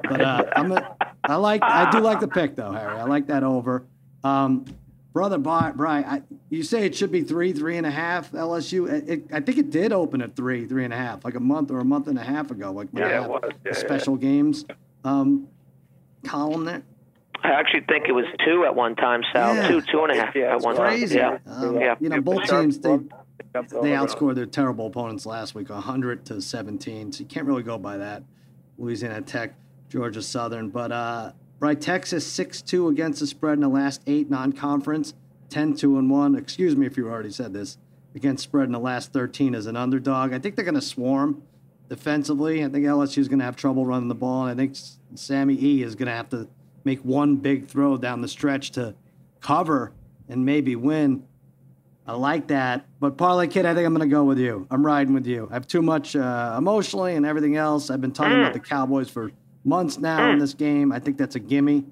[0.08, 2.98] But uh, I'm, a, I like, I do like the pick though, Harry.
[2.98, 3.84] I like that over.
[4.24, 4.64] Um,
[5.12, 8.32] brother Bri- Brian, I, you say it should be three, three and a half.
[8.32, 8.90] LSU.
[8.92, 11.40] It, it, I think it did open at three, three and a half, like a
[11.40, 12.72] month or a month and a half ago.
[12.72, 13.52] Like Yeah, it was.
[13.64, 14.64] Yeah, special games
[15.04, 15.48] um,
[16.24, 16.82] column there.
[17.42, 19.54] I actually think it was two at one time, Sal.
[19.54, 19.68] Yeah.
[19.68, 21.18] Two, two and a half Yeah, at one Crazy.
[21.18, 21.38] time.
[21.46, 21.94] Um, Yeah.
[22.00, 22.98] You know, both teams they
[23.54, 27.12] they outscored their terrible opponents last week, 100 to 17.
[27.12, 28.22] So you can't really go by that.
[28.78, 29.54] Louisiana Tech,
[29.88, 35.14] Georgia Southern, but uh, right, Texas 6-2 against the spread in the last eight non-conference,
[35.48, 36.36] 10-2 and one.
[36.36, 37.78] Excuse me if you already said this.
[38.14, 40.32] Against spread in the last 13 as an underdog.
[40.32, 41.42] I think they're going to swarm
[41.88, 42.64] defensively.
[42.64, 44.98] I think LSU is going to have trouble running the ball, and I think S-
[45.14, 46.48] Sammy E is going to have to
[46.84, 48.94] make one big throw down the stretch to
[49.40, 49.92] cover
[50.28, 51.24] and maybe win.
[52.06, 52.86] I like that.
[52.98, 54.66] But Parlay Kid, I think I'm going to go with you.
[54.70, 55.48] I'm riding with you.
[55.50, 57.90] I have too much uh, emotionally and everything else.
[57.90, 59.30] I've been talking about the Cowboys for
[59.64, 60.92] months now in this game.
[60.92, 61.84] I think that's a gimme.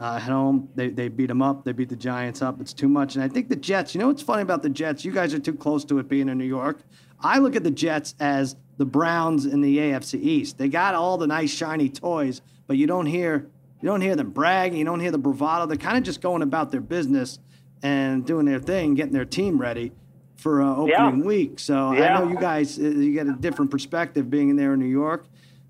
[0.00, 0.68] Uh, at home.
[0.74, 1.64] They, they beat them up.
[1.64, 2.60] They beat the Giants up.
[2.60, 3.14] It's too much.
[3.14, 5.04] And I think the Jets, you know what's funny about the Jets?
[5.04, 6.80] You guys are too close to it being in New York.
[7.20, 10.56] I look at the Jets as the Browns in the AFC East.
[10.58, 13.48] They got all the nice shiny toys, but you don't hear
[13.80, 14.78] you don't hear them bragging.
[14.78, 15.66] You don't hear the bravado.
[15.66, 17.38] They're kind of just going about their business
[17.82, 19.92] and doing their thing, getting their team ready
[20.36, 21.26] for uh, opening Yeah.
[21.26, 21.58] week.
[21.60, 22.16] So Yeah.
[22.16, 24.86] I know you guys uh, you get a different perspective being in there in New
[24.86, 25.26] York,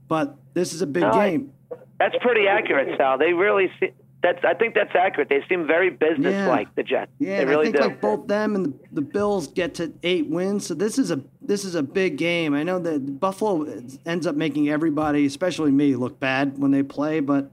[0.06, 1.52] but this is a big No, game.
[1.98, 3.16] That's pretty accurate, Sal.
[3.18, 3.90] They really see,
[4.22, 5.28] that's I think that's accurate.
[5.28, 7.10] They seem very business-like, the Jets.
[7.18, 7.82] Yeah, they really I think do.
[7.82, 11.20] like both them and the, the Bills get to eight wins, so this is a
[11.40, 12.52] this is a big game.
[12.54, 13.64] I know that Buffalo
[14.06, 17.50] ends up making everybody, especially me, look bad when they play, but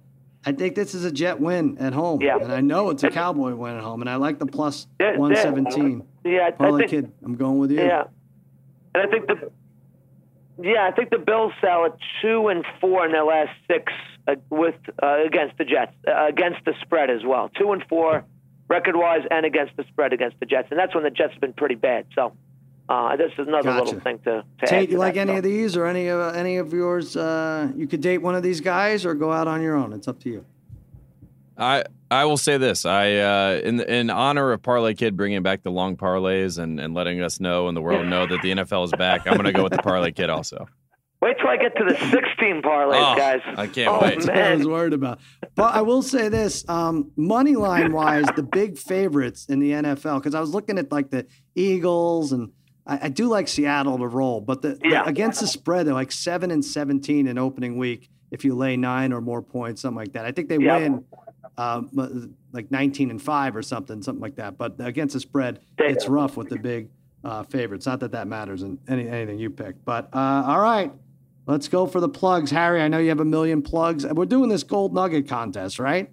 [0.47, 2.37] I think this is a Jet win at home, Yeah.
[2.41, 5.11] and I know it's a Cowboy win at home, and I like the plus Yeah,
[5.13, 5.17] yeah.
[5.17, 6.03] one seventeen.
[6.23, 7.79] yeah, I- I think, kid, I'm going with you.
[7.79, 8.03] Yeah,
[8.93, 9.51] and I think the
[10.61, 13.91] yeah, I think the Bills sell at two and four in their last six
[14.27, 17.49] uh, with uh, against the Jets, uh, against the spread as well.
[17.49, 18.25] Two and four
[18.67, 21.41] record wise, and against the spread against the Jets, and that's when the Jets have
[21.41, 22.05] been pretty bad.
[22.15, 22.33] So.
[22.87, 23.83] Uh, this is another Gotcha.
[23.83, 25.37] little thing to, to add Tate, you like that, any so.
[25.37, 27.17] of these or any of any of yours?
[27.17, 29.91] Uh, you could date one of these guys or go out on your own.
[29.91, 30.45] It's up to you.
[31.57, 32.85] I I will say this.
[32.85, 36.93] I uh, in in honor of Parlay Kid bringing back the long parlays and, and
[36.93, 39.25] letting us know and the world know that the NFL is back.
[39.25, 40.67] I'm going to go with the Parlay Kid also.
[41.21, 43.41] Wait till I get to the 16 parlays, Oh, guys.
[43.57, 44.15] I can't oh, wait.
[44.15, 45.19] That's what I was worried about.
[45.55, 50.19] But I will say this: um, money line wise, the big favorites in the NFL.
[50.19, 52.51] Because I was looking at like the Eagles, and
[52.85, 54.41] I, I do like Seattle to roll.
[54.41, 58.09] But the, the- against the spread, they're like seven and seventeen in opening week.
[58.31, 60.25] If you lay nine or more points, something like that.
[60.25, 60.81] I think they Yep.
[60.81, 61.05] win.
[61.57, 65.85] Um, like 19 and 5 or something something like that but against the spread They-
[65.85, 66.89] it's rough with the big
[67.23, 70.91] uh, favorites not that that matters in any, anything you pick but uh, all right
[71.47, 72.49] Let's go for the plugs.
[72.51, 74.05] Harry, I know you have a million plugs.
[74.05, 76.09] We're doing this gold nugget contest, right?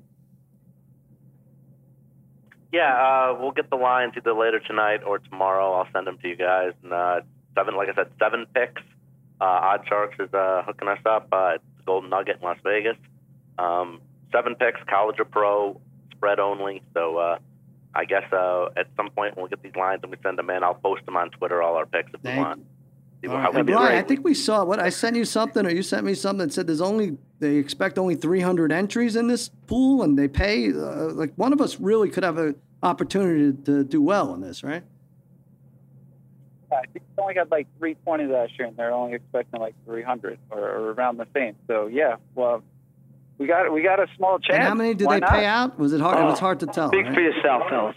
[2.70, 5.72] Yeah, uh, we'll get the lines either later tonight or tomorrow.
[5.72, 6.72] I'll send them to you guys.
[6.82, 7.20] And uh,
[7.54, 8.82] seven, like I said, seven picks.
[9.40, 11.28] Uh, OddsShark is uh, hooking us up.
[11.32, 12.96] Uh, it's the Golden Nugget in Las Vegas.
[13.58, 14.00] Um,
[14.32, 15.80] seven picks, college or pro,
[16.12, 16.82] spread only.
[16.94, 17.38] So uh,
[17.94, 20.62] I guess uh, at some point we'll get these lines and we send them in.
[20.62, 22.66] I'll post them on Twitter, all our picks if Thank you want.
[23.22, 23.54] See All how right.
[23.54, 23.74] we And do.
[23.74, 26.46] Brian, I think we saw what I sent you something, or you sent me something
[26.48, 30.70] that said there's only they expect only 300 entries in this pool, and they pay
[30.70, 34.64] uh, like one of us really could have an opportunity to do well in this,
[34.64, 34.82] right?
[36.72, 40.38] I think they only got like 320 last year, and they're only expecting like 300
[40.50, 41.54] or, or around the same.
[41.68, 42.62] So yeah, well,
[43.38, 44.56] we got we got a small chance.
[44.56, 45.30] And how many did Why they not?
[45.30, 45.78] pay out?
[45.78, 46.18] Was it hard?
[46.18, 46.88] it was hard to tell.
[46.88, 47.14] Speak right?
[47.14, 47.96] for yourself, fellas.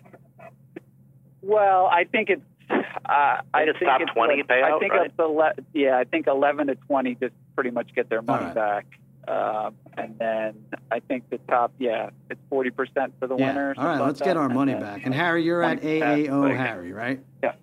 [1.42, 2.42] Well, I think it's.
[2.70, 5.10] Uh, I it's top 20 like- payout, I think right?
[5.12, 8.46] up to le- yeah, I think 11 to 20 just pretty much get their money
[8.46, 8.56] right.
[8.56, 8.86] back.
[9.28, 10.56] Um, and then
[10.92, 13.48] I think the top, yeah, it's 40% for the Yeah.
[13.48, 13.74] winner.
[13.78, 15.06] All right, let's get our money then- back.
[15.06, 17.20] And Harry, you're at AAO like- Harry, right?
[17.44, 17.54] Yeah.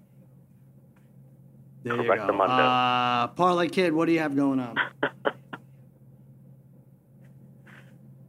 [1.85, 2.27] There you go.
[2.27, 2.55] the Monday.
[2.57, 4.77] Uh, Parlay Kid, what do you have going on?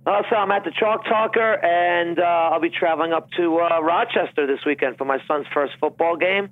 [0.05, 3.79] Uh, so I'm at the Chalk Talker, and uh, I'll be traveling up to uh,
[3.81, 6.49] Rochester this weekend for my son's first football game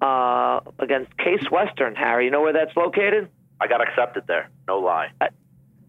[0.00, 1.94] uh, against Case Western.
[1.94, 3.28] Harry, you know where that's located?
[3.60, 4.48] I got accepted there.
[4.66, 5.08] No lie.
[5.20, 5.28] I-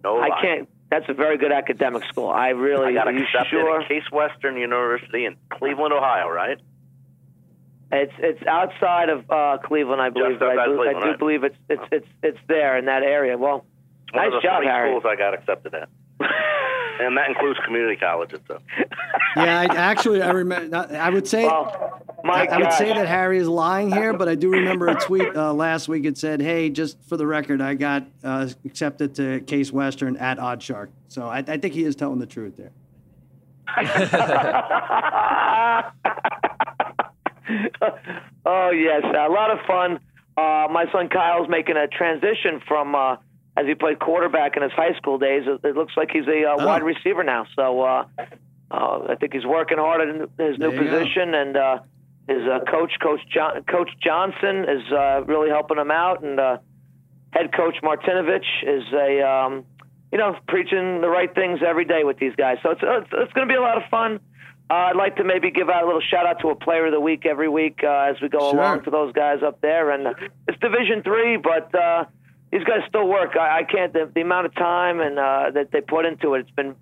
[0.04, 0.30] No lie.
[0.38, 0.70] I can't.
[0.90, 2.30] That's a very good academic school.
[2.30, 2.88] I really.
[2.88, 3.82] I got accepted sure?
[3.82, 6.58] at Case Western University in Cleveland, Ohio, right?
[7.94, 10.40] It's it's outside of uh, Cleveland, I believe.
[10.40, 11.20] but I do, Cleveland, I do right.
[11.20, 13.38] believe it's it's it's it's there in that area.
[13.38, 13.66] Well,
[14.08, 14.90] It's one nice of the job, Harry.
[14.92, 15.90] schools I got accepted at.
[17.06, 18.40] and that includes community colleges.
[18.48, 18.60] So
[19.36, 20.78] Yeah, I, actually, I remember.
[20.96, 21.46] I would say.
[21.46, 25.00] Well, I, I would say that Harry is lying here, but I do remember a
[25.00, 26.06] tweet uh, last week.
[26.06, 30.38] It said, "Hey, just for the record, I got uh, accepted to Case Western at
[30.38, 32.72] OddsShark." So I, I think he is telling the truth there.
[38.46, 40.00] oh yes, a lot of fun.
[40.38, 43.16] Uh, my son Kyle's making a transition from uh,
[43.62, 45.44] as he played quarterback in his high school days.
[45.48, 46.66] It, it looks like he's a uh, Oh.
[46.66, 47.46] wide receiver now.
[47.56, 48.06] So uh,
[48.72, 50.84] uh, I think he's working hard in his new you go.
[50.84, 51.80] position, and uh,
[52.28, 56.58] his uh, coach, Coach John, Coach Johnson, is uh, really helping him out, and uh,
[57.34, 59.66] head coach Martinovich is a um,
[60.12, 62.58] you know preaching the right things every day with these guys.
[62.64, 64.20] So it's it's, it's going to be a lot of fun.
[64.70, 66.94] Uh, I'd like to maybe give out a little shout out to a player of
[66.94, 68.58] the week every week uh, as we go Sure.
[68.58, 69.92] along to those guys up there.
[69.92, 70.14] And uh,
[70.48, 72.06] it's Division Three, but uh,
[72.52, 73.36] these guys still work.
[73.36, 76.42] I, I can't the, the amount of time and uh, that they put into it.
[76.42, 76.76] It's been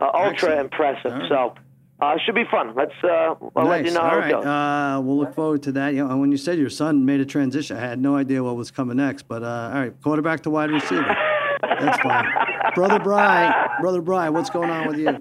[0.00, 0.60] uh, ultra Excellent.
[0.60, 1.12] impressive.
[1.12, 1.28] Right.
[1.28, 1.54] So
[2.00, 2.74] uh, it should be fun.
[2.74, 4.28] Let's uh, I'll let you know All how right.
[4.30, 4.44] it goes.
[4.46, 5.94] Uh, we'll look forward to that.
[5.94, 8.56] You know, when you said your son made a transition, I had no idea what
[8.56, 9.28] was coming next.
[9.28, 11.16] But uh, all right, quarterback to wide receiver.
[11.62, 12.26] That's fine.
[12.74, 15.18] Brother Bry, brother Bry, what's going on with you?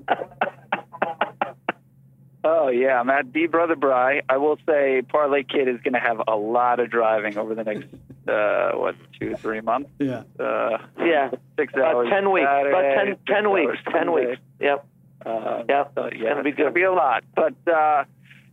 [2.43, 4.21] Yeah, I'm at D Brother Bry.
[4.29, 7.63] I will say Parlay Kid is going to have a lot of driving over the
[7.63, 7.85] next
[8.27, 9.89] uh, what two three months.
[9.99, 10.23] Yeah.
[10.39, 12.09] Uh, Yeah, six about hours.
[12.11, 12.43] ten weeks.
[12.49, 13.77] About Saturday, 10, six 10 hours weeks.
[13.85, 14.25] Ten Sunday.
[14.27, 14.41] weeks.
[14.59, 14.85] Yep.
[15.25, 15.91] Uh, Yep.
[15.95, 17.23] so, It's yeah, gonna be it's gonna be a lot.
[17.35, 18.03] But uh,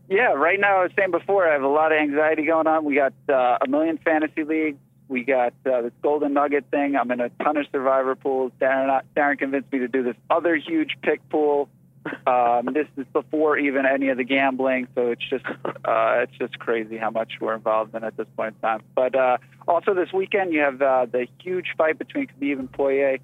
[0.09, 2.85] yeah, right now I was saying before, I have a lot of anxiety going on.
[2.85, 4.79] We got uh, a million fantasy leagues.
[5.09, 6.95] We got uh, this golden nugget thing.
[6.95, 8.53] I'm in a ton of survivor pools.
[8.61, 11.71] Darren, Darren convinced me to do this other huge pick pool.
[12.27, 16.59] Um, this is before even any of the gambling, so it's just uh, it's just
[16.59, 18.83] crazy how much we're involved in at this point in time.
[18.95, 23.19] But uh, also this weekend, you have uh, the huge fight between Khabib and Poirier.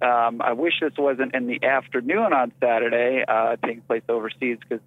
[0.00, 4.80] Um, I wish this wasn't in the afternoon on Saturday, uh, taking place overseas because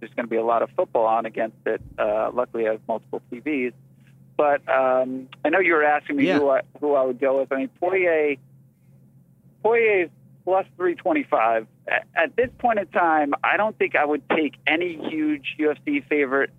[0.00, 1.80] there's going to be a lot of football on against it.
[1.98, 3.72] Uh, luckily, I have multiple TVs.
[4.36, 6.38] But um, I know you were asking me Yeah.
[6.38, 7.52] who I, who I would go with.
[7.52, 8.36] I mean, Poirier,
[9.62, 10.10] Poirier is
[10.44, 11.66] plus 325.
[11.88, 16.06] At, at this point in time, I don't think I would take any huge UFC
[16.08, 16.50] favorite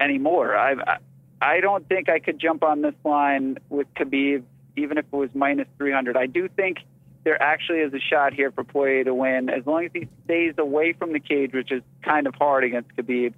[0.00, 0.56] anymore.
[0.56, 0.98] I,
[1.40, 4.42] I don't think I could jump on this line with Khabib,
[4.76, 6.16] even if it was minus 300.
[6.16, 6.78] I do think
[7.24, 10.54] there actually is a shot here for Poirier to win as long as he stays
[10.58, 13.34] away from the cage, which is kind of hard against Khabib.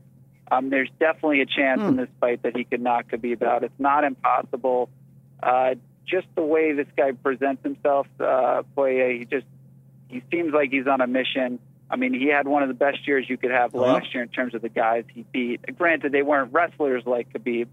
[0.51, 3.65] Um, there's definitely a chance in this fight that he could knock Khabib out.
[3.65, 4.89] It's not impossible.
[5.43, 5.75] Uh,
[6.07, 9.47] just the way this guy presents himself, uh, Poirier, he just
[10.09, 11.59] he seems like he's on a mission.
[11.90, 13.85] I mean, he had one of the best years you could have Uh-huh.
[13.94, 15.60] last year in terms of the guys he beat.
[15.78, 17.68] Granted, they weren't wrestlers like Khabib,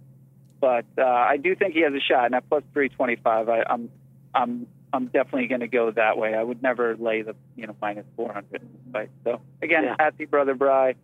[0.62, 2.26] but uh, I do think he has a shot.
[2.26, 3.90] And at plus 325, I, I'm
[4.34, 6.34] I'm I'm definitely going to go that way.
[6.34, 8.62] I would never lay the you know minus 400
[8.94, 9.10] fight.
[9.26, 9.96] So again, Yeah.
[10.00, 10.96] happy brother Bry.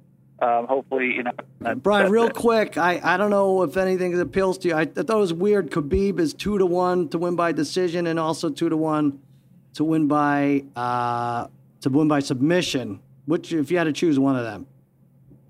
[0.41, 1.31] Um, hopefully, you know.
[1.59, 2.33] that's- Brian, that's real it.
[2.33, 4.73] quick, I, I don't know if anything appeals to you.
[4.73, 5.69] I, I thought it was weird.
[5.69, 9.19] Khabib is two to one to win by decision, and also two to one
[9.75, 11.47] to win by uh,
[11.81, 12.99] to win by submission.
[13.25, 14.65] Which, if you had to choose one of them,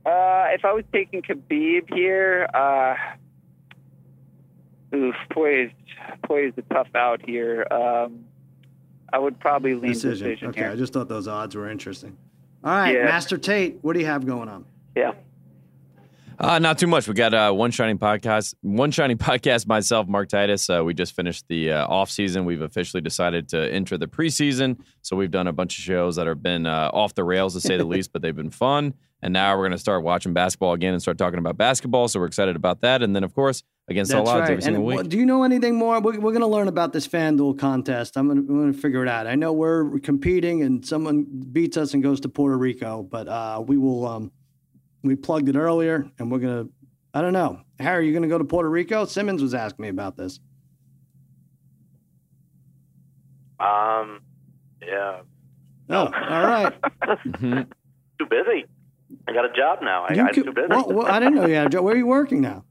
[0.06, 2.96] Uh, if I was taking Khabib here, uh,
[4.96, 5.72] oof, Poirier's,
[6.24, 7.66] Poirier's a tough out here.
[7.72, 8.26] Um,
[9.14, 10.28] I would probably lean decision.
[10.30, 10.70] decision, okay, here.
[10.72, 12.18] I just thought those odds were interesting.
[12.64, 13.06] All right, Yeah.
[13.06, 14.66] Master Tate, what do you have going on?
[14.96, 15.14] Yeah.
[16.42, 17.08] Uh, not too much.
[17.08, 19.68] We got uh, one shining podcast, one shining podcast.
[19.68, 20.68] Myself, Mark Titus.
[20.72, 22.46] Uh, we just finished the uh, off season.
[22.46, 24.80] We've officially decided to enter the preseason.
[25.04, 27.62] So we've done a bunch of shows that have been uh, off the rails to
[27.62, 28.96] say the least, but they've been fun.
[29.22, 32.08] And now we're going to start watching basketball again and start talking about basketball.
[32.08, 33.04] So we're excited about that.
[33.04, 35.10] And then, of course, against all odds every single And week.
[35.10, 36.02] do you know anything more?
[36.02, 38.18] We're, we're going to learn about this FanDuel contest.
[38.18, 39.28] I'm going to figure it out.
[39.28, 43.64] I know we're competing, and someone beats us and goes to Puerto Rico, but uh,
[43.64, 44.08] we will.
[44.08, 44.32] Um,
[45.04, 46.74] we plugged it earlier, and we're going to.
[47.14, 48.06] I don't know, Harry.
[48.08, 49.04] You going to go to Puerto Rico?
[49.06, 50.40] Simmons was asking me about this.
[53.60, 54.22] Um,
[54.82, 55.22] yeah,
[55.90, 56.74] Oh, all right.
[57.28, 57.68] Mhm.
[58.18, 58.66] too busy.
[59.28, 60.06] I got a job now.
[60.10, 60.68] I, You I'm too busy.
[60.70, 61.84] well, well, I didn't know you had a job.
[61.84, 62.64] Where are you working now?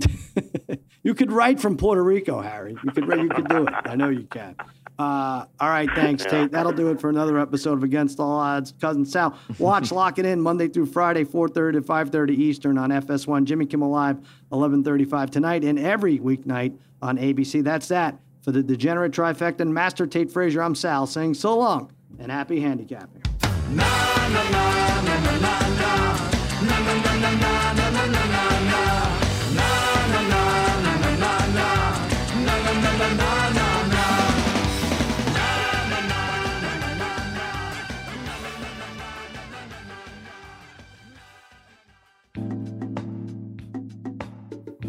[1.02, 2.74] you could write from Puerto Rico, Harry.
[2.82, 3.74] You could you could do it.
[3.84, 4.56] I know you can.
[4.98, 6.50] Uh, all right, thanks, Tate.
[6.50, 8.72] That'll do it for another episode of Against All Odds.
[8.80, 13.44] Cousin Sal, watch Lock It In Monday through Friday, 4:30 to 5:30 Eastern on FS1.
[13.44, 14.18] Jimmy Kimmel Live,
[14.52, 17.62] 11:35 tonight, and every weeknight on ABC.
[17.62, 20.62] That's that for the Degenerate Trifecta and Master Tate Frazier.
[20.62, 23.22] I'm Sal saying so long and happy handicapping.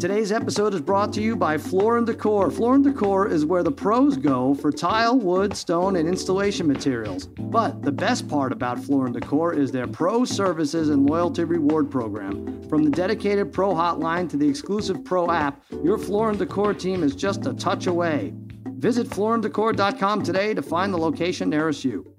[0.00, 2.52] Today's episode is brought to you by Floor and Decor.
[2.52, 7.26] Floor and Decor is where the pros go for tile, wood, stone, and installation materials.
[7.26, 11.90] But the best part about Floor and Decor is their pro services and loyalty reward
[11.90, 12.62] program.
[12.68, 17.02] From the dedicated pro hotline to the exclusive pro app, your Floor and Decor team
[17.02, 18.32] is just a touch away.
[18.76, 22.17] Visit flooranddecor.com today to find the location nearest you.